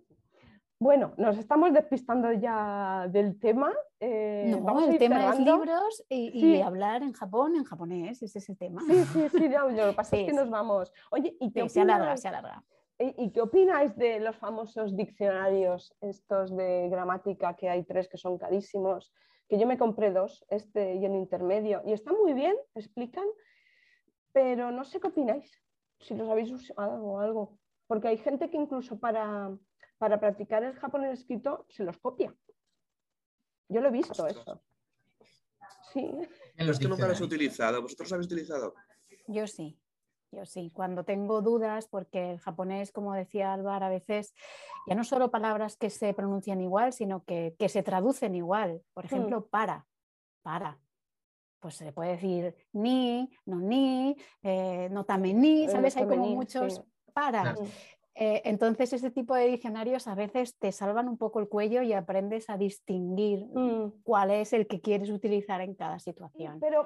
Bueno, 0.81 1.13
nos 1.17 1.37
estamos 1.37 1.73
despistando 1.73 2.31
ya 2.31 3.05
del 3.09 3.37
tema. 3.37 3.73
Eh, 3.99 4.45
no, 4.47 4.61
vamos 4.61 4.87
el 4.87 4.97
tema 4.97 5.33
es 5.33 5.39
libros 5.39 6.05
y, 6.07 6.61
hablar 6.61 7.03
en 7.03 7.11
Japón, 7.11 7.57
en 7.57 7.65
japonés, 7.65 8.23
ese 8.23 8.39
es 8.39 8.47
el 8.47 8.57
tema. 8.57 8.81
Sí, 8.87 9.03
sí, 9.03 9.29
sí, 9.29 9.49
lo 9.49 9.89
que 9.89 9.93
pasa 9.93 10.15
es 10.15 10.27
que 10.27 10.33
nos 10.33 10.49
vamos. 10.49 10.93
Oye, 11.11 11.35
¿y 11.41 11.51
qué 11.51 11.67
se 11.67 11.81
alarga, 11.81 12.15
se 12.15 12.29
alarga. 12.29 12.63
¿Y 12.97 13.31
qué 13.31 13.41
opináis 13.41 13.95
de 13.95 14.19
los 14.19 14.35
famosos 14.37 14.95
diccionarios, 14.95 15.95
estos 16.01 16.55
de 16.55 16.89
gramática, 16.89 17.55
que 17.55 17.69
hay 17.69 17.83
tres 17.83 18.07
que 18.07 18.17
son 18.17 18.37
carísimos? 18.37 19.13
Que 19.49 19.57
yo 19.57 19.65
me 19.65 19.77
compré 19.77 20.11
dos, 20.11 20.45
este 20.49 20.95
y 20.95 21.05
el 21.05 21.15
intermedio, 21.15 21.81
y 21.85 21.93
están 21.93 22.15
muy 22.15 22.33
bien, 22.33 22.55
explican, 22.75 23.25
pero 24.31 24.71
no 24.71 24.85
sé 24.85 24.99
qué 24.99 25.07
opináis, 25.07 25.59
si 25.99 26.13
los 26.13 26.29
habéis 26.29 26.51
usado 26.51 27.03
o 27.03 27.19
algo, 27.19 27.57
porque 27.87 28.07
hay 28.07 28.17
gente 28.17 28.51
que 28.51 28.57
incluso 28.57 28.99
para, 28.99 29.49
para 29.97 30.19
practicar 30.19 30.63
el 30.63 30.75
japonés 30.75 31.19
escrito 31.19 31.65
se 31.69 31.83
los 31.83 31.97
copia. 31.97 32.33
Yo 33.67 33.81
lo 33.81 33.89
he 33.89 33.91
visto 33.91 34.27
eso. 34.27 34.61
Sí. 35.93 36.11
Los 36.55 36.79
que 36.79 36.87
nunca 36.87 37.07
los 37.07 37.19
he 37.19 37.23
utilizado. 37.23 37.81
¿Vosotros 37.81 38.11
habéis 38.13 38.27
utilizado? 38.27 38.73
Yo 39.27 39.47
sí. 39.47 39.79
Yo 40.31 40.45
sí, 40.45 40.71
cuando 40.71 41.03
tengo 41.03 41.41
dudas, 41.41 41.87
porque 41.87 42.31
el 42.31 42.39
japonés, 42.39 42.91
como 42.91 43.15
decía 43.15 43.51
Álvaro, 43.51 43.85
a 43.85 43.89
veces 43.89 44.35
ya 44.89 44.95
no 44.95 45.03
solo 45.03 45.29
palabras 45.29 45.77
que 45.77 45.91
se 45.91 46.13
pronuncian 46.15 46.59
igual, 46.61 46.93
sino 46.93 47.23
que, 47.23 47.55
se 47.67 47.83
traducen 47.83 48.33
igual. 48.33 48.81
Por 48.93 49.05
hmm. 49.05 49.07
ejemplo, 49.07 49.47
para, 49.47 49.85
para. 50.41 50.79
Pues 51.59 51.75
se 51.75 51.91
puede 51.91 52.11
decir 52.11 52.55
ni, 52.73 53.29
no 53.45 53.59
ni, 53.59 54.15
eh, 54.41 54.89
no 54.91 55.03
tame 55.03 55.33
ni, 55.33 55.67
¿sabes? 55.67 55.95
Hay 55.97 56.07
como 56.07 56.25
muchos 56.25 56.81
para. 57.13 57.55
Eh, 58.15 58.41
entonces, 58.45 58.91
ese 58.91 59.11
tipo 59.11 59.35
de 59.35 59.47
diccionarios 59.47 60.07
a 60.07 60.15
veces 60.15 60.57
te 60.57 60.71
salvan 60.71 61.07
un 61.07 61.17
poco 61.17 61.39
el 61.39 61.47
cuello 61.47 61.83
y 61.83 61.93
aprendes 61.93 62.49
a 62.49 62.57
distinguir 62.57 63.45
hmm. 63.53 64.01
cuál 64.03 64.31
es 64.31 64.53
el 64.53 64.65
que 64.65 64.81
quieres 64.81 65.11
utilizar 65.11 65.61
en 65.61 65.75
cada 65.75 65.99
situación. 65.99 66.59
Pero 66.59 66.83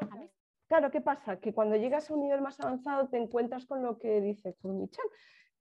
Claro, 0.73 0.89
¿qué 0.89 1.01
pasa? 1.01 1.37
Que 1.37 1.53
cuando 1.53 1.75
llegas 1.75 2.09
a 2.09 2.15
un 2.15 2.21
nivel 2.21 2.41
más 2.41 2.59
avanzado 2.59 3.07
te 3.07 3.17
encuentras 3.17 3.67
con 3.67 3.83
lo 3.83 3.99
que 3.99 4.21
dice 4.21 4.55
Kurmichan, 4.55 5.05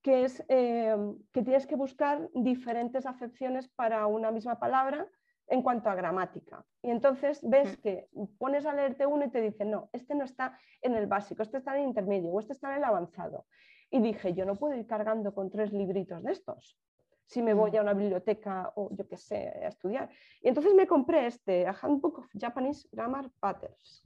que 0.03 0.25
es 0.25 0.43
eh, 0.49 0.95
que 1.31 1.41
tienes 1.41 1.65
que 1.65 1.75
buscar 1.75 2.29
diferentes 2.33 3.05
acepciones 3.05 3.67
para 3.69 4.05
una 4.05 4.31
misma 4.31 4.59
palabra 4.59 5.07
en 5.47 5.61
cuanto 5.61 5.89
a 5.89 5.95
gramática. 5.95 6.63
Y 6.81 6.91
entonces 6.91 7.39
ves 7.43 7.77
que 7.77 8.09
pones 8.37 8.65
a 8.65 8.73
leerte 8.73 9.05
uno 9.05 9.25
y 9.25 9.31
te 9.31 9.41
dice, 9.41 9.65
no, 9.65 9.89
este 9.93 10.13
no 10.13 10.25
está 10.25 10.57
en 10.81 10.95
el 10.95 11.07
básico, 11.07 11.41
este 11.41 11.57
está 11.57 11.75
en 11.75 11.81
el 11.81 11.87
intermedio 11.87 12.31
o 12.31 12.39
este 12.39 12.53
está 12.53 12.71
en 12.71 12.77
el 12.77 12.83
avanzado. 12.83 13.45
Y 13.89 14.01
dije, 14.01 14.33
yo 14.33 14.45
no 14.45 14.55
puedo 14.55 14.75
ir 14.75 14.85
cargando 14.85 15.33
con 15.33 15.49
tres 15.49 15.71
libritos 15.71 16.21
de 16.23 16.33
estos 16.33 16.77
si 17.25 17.41
me 17.41 17.53
voy 17.53 17.75
a 17.77 17.81
una 17.81 17.93
biblioteca 17.93 18.73
o 18.75 18.89
yo 18.91 19.07
qué 19.07 19.17
sé, 19.17 19.47
a 19.47 19.69
estudiar. 19.69 20.09
Y 20.41 20.49
entonces 20.49 20.73
me 20.75 20.85
compré 20.85 21.25
este, 21.25 21.65
A 21.65 21.75
Handbook 21.81 22.19
of 22.19 22.27
Japanese 22.37 22.87
Grammar 22.91 23.31
Patterns, 23.39 24.03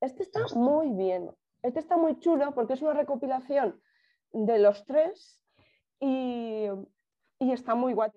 este 0.00 0.22
está 0.22 0.40
muy 0.54 0.90
bien. 0.90 1.30
Este 1.62 1.78
está 1.78 1.96
muy 1.98 2.18
chulo 2.20 2.54
porque 2.54 2.72
es 2.72 2.82
una 2.82 2.94
recopilación 2.94 3.78
de 4.32 4.58
los 4.58 4.86
tres 4.86 5.39
y, 6.00 6.68
está 7.38 7.74
muy 7.74 7.92
guay. 7.92 8.10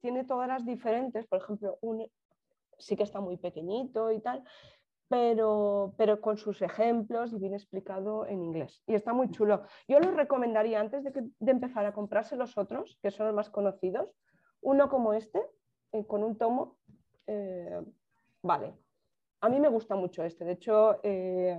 Tiene 0.00 0.24
todas 0.24 0.48
las 0.48 0.64
diferentes, 0.66 1.26
por 1.26 1.40
ejemplo, 1.40 1.78
sí 2.78 2.96
que 2.96 3.02
está 3.02 3.20
muy 3.20 3.36
pequeñito 3.36 4.12
y 4.12 4.20
tal, 4.20 4.44
pero, 5.08 5.94
pero 5.96 6.20
con 6.20 6.36
sus 6.36 6.62
ejemplos 6.62 7.32
y 7.32 7.38
bien 7.38 7.54
explicado 7.54 8.26
en 8.26 8.42
inglés. 8.42 8.82
Y 8.86 8.94
está 8.94 9.12
muy 9.12 9.30
chulo. 9.30 9.62
Yo 9.86 10.00
lo 10.00 10.10
recomendaría 10.12 10.80
antes 10.80 11.04
de, 11.04 11.30
empezar 11.40 11.86
a 11.86 11.94
comprarse 11.94 12.36
los 12.36 12.58
otros, 12.58 12.98
que 13.02 13.10
son 13.10 13.26
los 13.26 13.34
más 13.34 13.50
conocidos, 13.50 14.10
uno 14.60 14.88
como 14.88 15.12
este, 15.12 15.40
eh, 15.92 16.04
con 16.06 16.22
un 16.22 16.36
tomo, 16.36 16.76
eh, 17.26 17.80
vale, 18.42 18.74
a 19.40 19.48
mí 19.48 19.60
me 19.60 19.68
gusta 19.68 19.94
mucho 19.94 20.24
este. 20.24 20.44
De 20.44 20.52
hecho, 20.52 21.00
eh, 21.02 21.58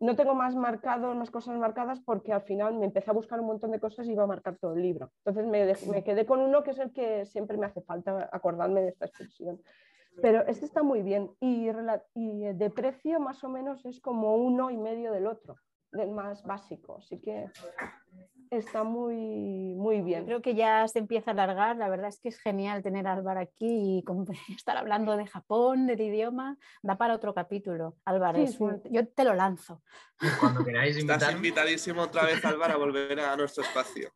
no 0.00 0.14
tengo 0.14 0.34
más 0.34 0.54
marcado, 0.54 1.14
más 1.14 1.30
cosas 1.30 1.56
marcadas 1.56 2.00
porque 2.00 2.32
al 2.32 2.42
final 2.42 2.74
me 2.74 2.86
empecé 2.86 3.10
a 3.10 3.14
buscar 3.14 3.40
un 3.40 3.46
montón 3.46 3.70
de 3.72 3.80
cosas 3.80 4.06
y 4.06 4.12
iba 4.12 4.24
a 4.24 4.28
marcar 4.28 4.56
todo 4.56 4.74
el 4.74 4.82
libro. 4.82 5.10
Entonces 5.24 5.86
me, 5.88 6.04
quedé 6.04 6.24
con 6.24 6.40
uno 6.40 6.62
que 6.62 6.70
es 6.70 6.78
el 6.78 6.92
que 6.92 7.26
siempre 7.26 7.56
me 7.56 7.66
hace 7.66 7.82
falta 7.82 8.28
acordarme 8.32 8.82
de 8.82 8.88
esta 8.88 9.06
expresión. 9.06 9.60
Pero 10.20 10.44
este 10.46 10.64
está 10.64 10.82
muy 10.82 11.02
bien 11.02 11.30
y, 11.40 11.68
y 12.14 12.52
de 12.52 12.70
precio 12.70 13.20
más 13.20 13.42
o 13.44 13.48
menos 13.48 13.84
es 13.84 14.00
como 14.00 14.36
uno 14.36 14.70
y 14.70 14.76
medio 14.76 15.12
del 15.12 15.26
otro 15.26 15.56
del 15.92 16.10
más 16.10 16.42
básico. 16.44 16.96
Así 16.98 17.20
que 17.20 17.46
está 18.50 18.84
muy, 18.84 19.74
muy 19.74 20.00
bien. 20.02 20.24
Creo 20.24 20.42
que 20.42 20.54
ya 20.54 20.86
se 20.88 20.98
empieza 20.98 21.30
a 21.30 21.34
alargar. 21.34 21.76
La 21.76 21.88
verdad 21.88 22.08
es 22.08 22.20
que 22.20 22.28
es 22.28 22.38
genial 22.38 22.82
tener 22.82 23.06
a 23.06 23.12
Álvaro 23.12 23.40
aquí 23.40 23.98
y 23.98 24.04
estar 24.56 24.76
hablando 24.76 25.16
de 25.16 25.26
Japón, 25.26 25.86
del 25.86 26.00
idioma. 26.00 26.56
Da 26.82 26.96
para 26.96 27.14
otro 27.14 27.34
capítulo. 27.34 27.96
Álvaro, 28.04 28.38
yo 28.90 29.08
te 29.08 29.24
lo 29.24 29.34
lanzo. 29.34 29.82
Cuando 30.40 30.64
queráis 30.64 30.96
Estás 30.96 31.32
invitadísimo 31.32 32.02
otra 32.02 32.24
vez, 32.24 32.44
Álvaro, 32.44 32.74
a 32.74 32.78
volver 32.78 33.20
a 33.20 33.36
nuestro 33.36 33.62
espacio. 33.62 34.10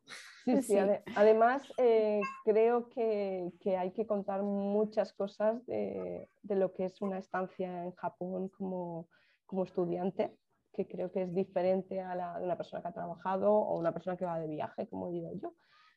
Sí, 0.44 0.60
sí. 0.62 0.76
Además, 1.14 1.62
eh, 1.78 2.20
creo 2.44 2.88
que, 2.88 3.52
que, 3.60 3.76
hay 3.76 3.92
que 3.92 4.06
contar 4.06 4.42
muchas 4.42 5.12
cosas 5.12 5.64
de, 5.66 6.28
de, 6.42 6.56
lo 6.56 6.72
que 6.72 6.86
es 6.86 7.00
una 7.00 7.18
estancia 7.18 7.84
en 7.84 7.92
Japón 7.92 8.48
como, 8.48 9.08
como 9.46 9.62
estudiante 9.62 10.36
que 10.72 10.86
creo 10.86 11.10
que 11.12 11.22
es 11.22 11.34
diferente 11.34 12.00
a 12.00 12.14
la 12.14 12.38
de 12.38 12.44
una 12.44 12.56
persona 12.56 12.82
que 12.82 12.88
ha 12.88 12.92
trabajado 12.92 13.52
o 13.52 13.78
una 13.78 13.92
persona 13.92 14.16
que 14.16 14.24
va 14.24 14.38
de 14.38 14.48
viaje, 14.48 14.88
como 14.88 15.10
digo 15.10 15.30
yo. 15.40 15.54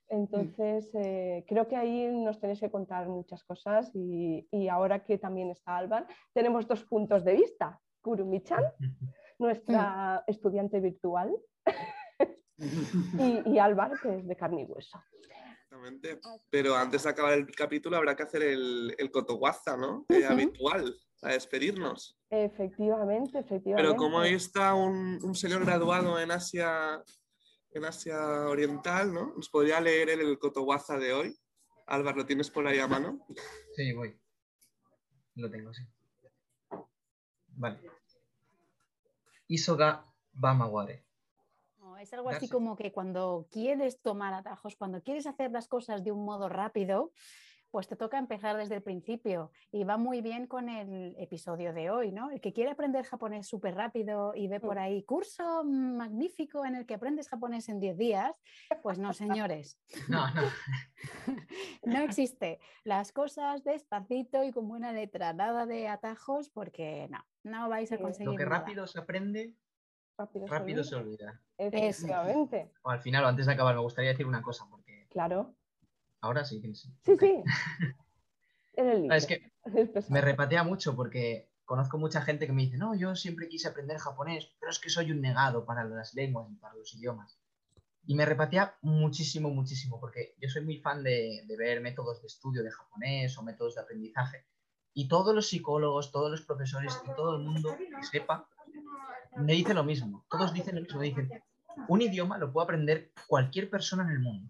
Entonces, 0.09 0.89
eh, 0.93 1.43
creo 1.47 1.67
que 1.67 1.75
ahí 1.75 2.07
nos 2.11 2.39
tenéis 2.39 2.59
que 2.59 2.69
contar 2.69 3.07
muchas 3.07 3.43
cosas 3.43 3.89
y, 3.95 4.47
y 4.51 4.67
ahora 4.67 5.03
que 5.03 5.17
también 5.17 5.49
está 5.49 5.77
Alban, 5.77 6.05
tenemos 6.33 6.67
dos 6.67 6.83
puntos 6.83 7.23
de 7.23 7.33
vista. 7.33 7.79
Kurumi-chan, 8.01 8.63
nuestra 9.39 10.23
estudiante 10.27 10.79
virtual, 10.79 11.35
y, 12.57 13.49
y 13.49 13.57
Álvar, 13.57 13.93
que 13.99 14.17
es 14.17 14.27
de 14.27 14.35
carne 14.35 14.61
y 14.61 14.65
hueso. 14.65 14.99
Pero 16.49 16.75
antes 16.75 17.03
de 17.03 17.09
acabar 17.09 17.33
el 17.33 17.47
capítulo 17.47 17.97
habrá 17.97 18.15
que 18.15 18.23
hacer 18.23 18.43
el, 18.43 18.95
el 18.97 19.11
cotoguaza, 19.11 19.75
¿no? 19.75 20.05
Eh, 20.09 20.25
habitual 20.25 20.95
a 21.21 21.29
despedirnos. 21.29 22.17
Efectivamente, 22.29 23.39
efectivamente. 23.39 23.75
Pero 23.75 23.95
como 23.95 24.19
ahí 24.19 24.33
está 24.33 24.73
un, 24.73 25.19
un, 25.23 25.35
señor 25.35 25.65
graduado 25.65 26.19
en 26.19 26.31
Asia, 26.31 27.03
en 27.71 27.85
Asia 27.85 28.47
Oriental, 28.47 29.13
¿no? 29.13 29.33
¿Nos 29.35 29.49
podría 29.49 29.79
leer 29.79 30.09
el, 30.09 30.21
el 30.21 30.39
Cotoguaza 30.39 30.97
de 30.97 31.13
hoy? 31.13 31.37
Álvaro, 31.87 32.17
¿lo 32.17 32.25
tienes 32.25 32.49
por 32.49 32.67
ahí 32.67 32.79
a 32.79 32.87
mano? 32.87 33.25
Sí, 33.75 33.93
voy. 33.93 34.19
Lo 35.35 35.49
tengo, 35.49 35.73
sí. 35.73 35.83
Vale. 37.47 37.79
Isoga 39.47 40.05
Bamaware. 40.33 41.05
es 41.99 42.13
algo 42.13 42.29
así 42.29 42.49
como 42.49 42.75
que 42.75 42.91
cuando 42.91 43.47
quieres 43.51 44.01
tomar 44.01 44.33
atajos, 44.33 44.75
cuando 44.75 45.01
quieres 45.01 45.27
hacer 45.27 45.51
las 45.51 45.67
cosas 45.67 46.03
de 46.03 46.11
un 46.11 46.25
modo 46.25 46.49
rápido, 46.49 47.11
pues 47.75 47.89
te 47.89 47.97
toca 47.97 48.17
empezar 48.17 48.55
desde 48.55 48.75
el 48.75 48.81
principio 48.81 49.51
y 49.69 49.83
va 49.83 49.97
muy 49.97 50.21
bien 50.21 50.47
con 50.47 50.69
el 50.69 51.13
episodio 51.19 51.73
de 51.73 51.89
hoy, 51.89 52.13
¿no? 52.13 52.31
El 52.31 52.39
que 52.39 52.53
quiere 52.53 52.71
aprender 52.71 53.03
japonés 53.03 53.49
súper 53.49 53.75
rápido 53.75 54.31
y 54.33 54.47
ve 54.47 54.61
por 54.61 54.77
mm. 54.77 54.79
ahí 54.79 55.03
curso 55.03 55.65
magnífico 55.65 56.65
en 56.65 56.75
el 56.75 56.85
que 56.85 56.93
aprendes 56.93 57.27
japonés 57.27 57.67
en 57.67 57.81
10 57.81 57.97
días, 57.97 58.41
pues 58.81 58.97
no, 58.97 59.11
señores. 59.11 59.77
No, 60.07 60.25
no. 60.33 60.41
no 61.83 61.99
existe. 61.99 62.61
Las 62.85 63.11
cosas 63.11 63.65
despacito 63.65 64.41
y 64.45 64.53
con 64.53 64.69
buena 64.69 64.93
letra, 64.93 65.33
nada 65.33 65.65
de 65.65 65.89
atajos 65.89 66.49
porque 66.49 67.09
no, 67.09 67.25
no 67.43 67.67
vais 67.67 67.91
a 67.91 67.97
conseguir. 67.97 68.31
Lo 68.31 68.37
que 68.37 68.45
rápido 68.45 68.87
se 68.87 68.99
aprende, 68.99 69.53
rápido, 70.47 70.81
se, 70.85 70.95
olvida. 70.95 71.41
Efectivamente. 71.57 72.71
O 72.83 72.89
al 72.89 73.01
final, 73.01 73.25
o 73.25 73.27
antes 73.27 73.47
de 73.47 73.51
acabar, 73.51 73.75
me 73.75 73.81
gustaría 73.81 74.11
decir 74.11 74.25
una 74.25 74.41
cosa 74.41 74.65
porque... 74.69 75.07
Claro 75.09 75.53
Ahora 76.25 76.43
sí 76.43 76.59
que 76.59 76.73
sí. 76.73 76.89
Sí, 77.03 77.17
sí. 77.19 77.43
es 79.11 79.27
que 79.27 79.51
me 80.09 80.21
repatea 80.21 80.63
mucho 80.63 80.95
porque 80.95 81.51
conozco 81.65 81.99
mucha 81.99 82.21
gente 82.21 82.47
que 82.47 82.51
me 82.51 82.63
dice, 82.63 82.77
no, 82.77 82.95
yo 82.95 83.15
siempre 83.15 83.47
quise 83.47 83.67
aprender 83.67 83.99
japonés, 83.99 84.51
pero 84.59 84.71
es 84.71 84.79
que 84.79 84.89
soy 84.89 85.11
un 85.11 85.21
negado 85.21 85.65
para 85.65 85.83
las 85.83 86.15
lenguas 86.15 86.49
y 86.51 86.55
para 86.55 86.73
los 86.73 86.95
idiomas. 86.95 87.39
Y 88.07 88.15
me 88.15 88.25
repatea 88.25 88.75
muchísimo, 88.81 89.51
muchísimo, 89.51 89.99
porque 89.99 90.33
yo 90.41 90.49
soy 90.49 90.63
muy 90.63 90.79
fan 90.79 91.03
de, 91.03 91.43
de, 91.45 91.57
ver 91.57 91.79
métodos 91.79 92.21
de 92.21 92.27
estudio 92.27 92.63
de 92.63 92.71
japonés 92.71 93.37
o 93.37 93.43
métodos 93.43 93.75
de 93.75 93.81
aprendizaje. 93.81 94.47
Y 94.95 95.07
todos 95.07 95.35
los 95.35 95.47
psicólogos, 95.47 96.11
todos 96.11 96.31
los 96.31 96.41
profesores 96.41 96.99
y 97.05 97.15
todo 97.15 97.35
el 97.35 97.43
mundo 97.43 97.77
que 97.77 98.03
sepa, 98.03 98.49
me 99.37 99.53
dice 99.53 99.75
lo 99.75 99.83
mismo. 99.83 100.25
Todos 100.27 100.53
dicen 100.53 100.75
lo 100.75 100.81
mismo. 100.81 101.01
Dicen, 101.01 101.29
un 101.87 102.01
idioma 102.01 102.39
lo 102.39 102.51
puede 102.51 102.63
aprender 102.63 103.11
cualquier 103.27 103.69
persona 103.69 104.03
en 104.03 104.09
el 104.09 104.19
mundo. 104.19 104.49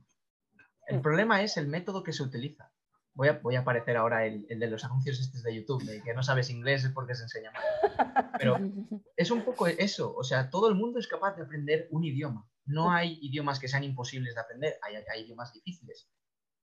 El 0.87 1.01
problema 1.01 1.41
es 1.41 1.57
el 1.57 1.67
método 1.67 2.03
que 2.03 2.13
se 2.13 2.23
utiliza. 2.23 2.71
Voy 3.13 3.29
a, 3.29 3.39
voy 3.39 3.55
a 3.55 3.61
aparecer 3.61 3.95
ahora 3.95 4.25
el, 4.25 4.45
de 4.47 4.67
los 4.67 4.83
anuncios 4.83 5.19
estos 5.19 5.41
de 5.41 5.55
YouTube, 5.55 5.83
de 5.83 6.01
que 6.03 6.13
no 6.13 6.21
sabes 6.21 6.49
inglés 6.49 6.83
es 6.83 6.91
porque 6.91 7.15
se 7.15 7.23
enseña 7.23 7.51
mal. 7.51 8.31
Pero 8.37 8.57
es 9.15 9.31
un 9.31 9.43
poco 9.43 9.67
eso, 9.67 10.13
o 10.13 10.23
sea, 10.23 10.49
todo 10.49 10.67
el 10.69 10.75
mundo 10.75 10.99
es 10.99 11.07
capaz 11.07 11.35
de 11.35 11.43
aprender 11.43 11.87
un 11.91 12.03
idioma. 12.03 12.47
No 12.65 12.91
hay 12.91 13.17
idiomas 13.21 13.59
que 13.59 13.67
sean 13.67 13.83
imposibles 13.83 14.35
de 14.35 14.41
aprender, 14.41 14.75
hay, 14.81 14.95
hay 14.95 15.21
idiomas 15.21 15.53
difíciles. 15.53 16.09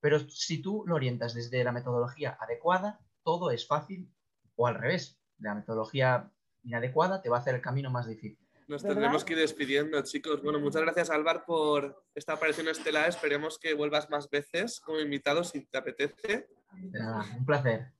Pero 0.00 0.18
si 0.28 0.61
tú 0.61 0.85
lo 0.87 0.96
orientas 0.96 1.32
desde 1.32 1.64
la 1.64 1.72
metodología 1.72 2.37
adecuada, 2.38 3.00
todo 3.22 3.50
es 3.50 3.66
fácil, 3.66 4.12
o 4.56 4.66
al 4.66 4.74
revés, 4.74 5.18
la 5.38 5.54
metodología 5.54 6.30
inadecuada 6.64 7.22
te 7.22 7.30
va 7.30 7.38
a 7.38 7.40
hacer 7.40 7.54
el 7.54 7.62
camino 7.62 7.90
más 7.90 8.06
difícil. 8.06 8.41
Nos 8.68 8.83
tendremos 8.83 9.25
que 9.25 9.33
ir 9.35 9.38
despidiendo, 9.38 10.01
chicos. 10.03 10.42
Bueno, 10.42 10.61
muchas 10.61 10.83
gracias, 10.83 11.11
Álvaro, 11.11 11.44
por 11.44 12.05
esta 12.14 12.35
aparición 12.35 12.68
estelar. 12.68 13.09
Esperemos 13.09 13.59
que 13.59 13.75
vuelvas 13.75 14.09
más 14.11 14.31
veces 14.31 14.81
como 14.81 15.01
invitado 15.01 15.44
si 15.44 15.64
te 15.66 15.79
apetece. 15.79 16.48
un 16.72 17.44
placer. 17.44 17.92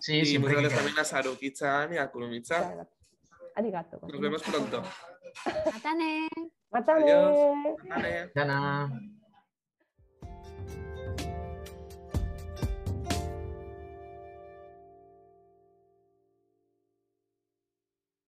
Sí, 0.00 0.22
y 0.34 0.38
muchas 0.38 0.56
gracias 0.58 0.74
también 0.74 0.98
a 0.98 1.04
Saruki-chan 1.04 1.94
y 1.94 1.98
a 1.98 2.10
Kurumi-chan. 2.10 2.86
Nos 4.02 4.20
vemos 4.20 4.42
pronto. 4.42 4.82
Matane. 5.72 6.28
Matane. 6.70 7.12
Adiós. 7.12 7.76
Matane. 7.84 9.15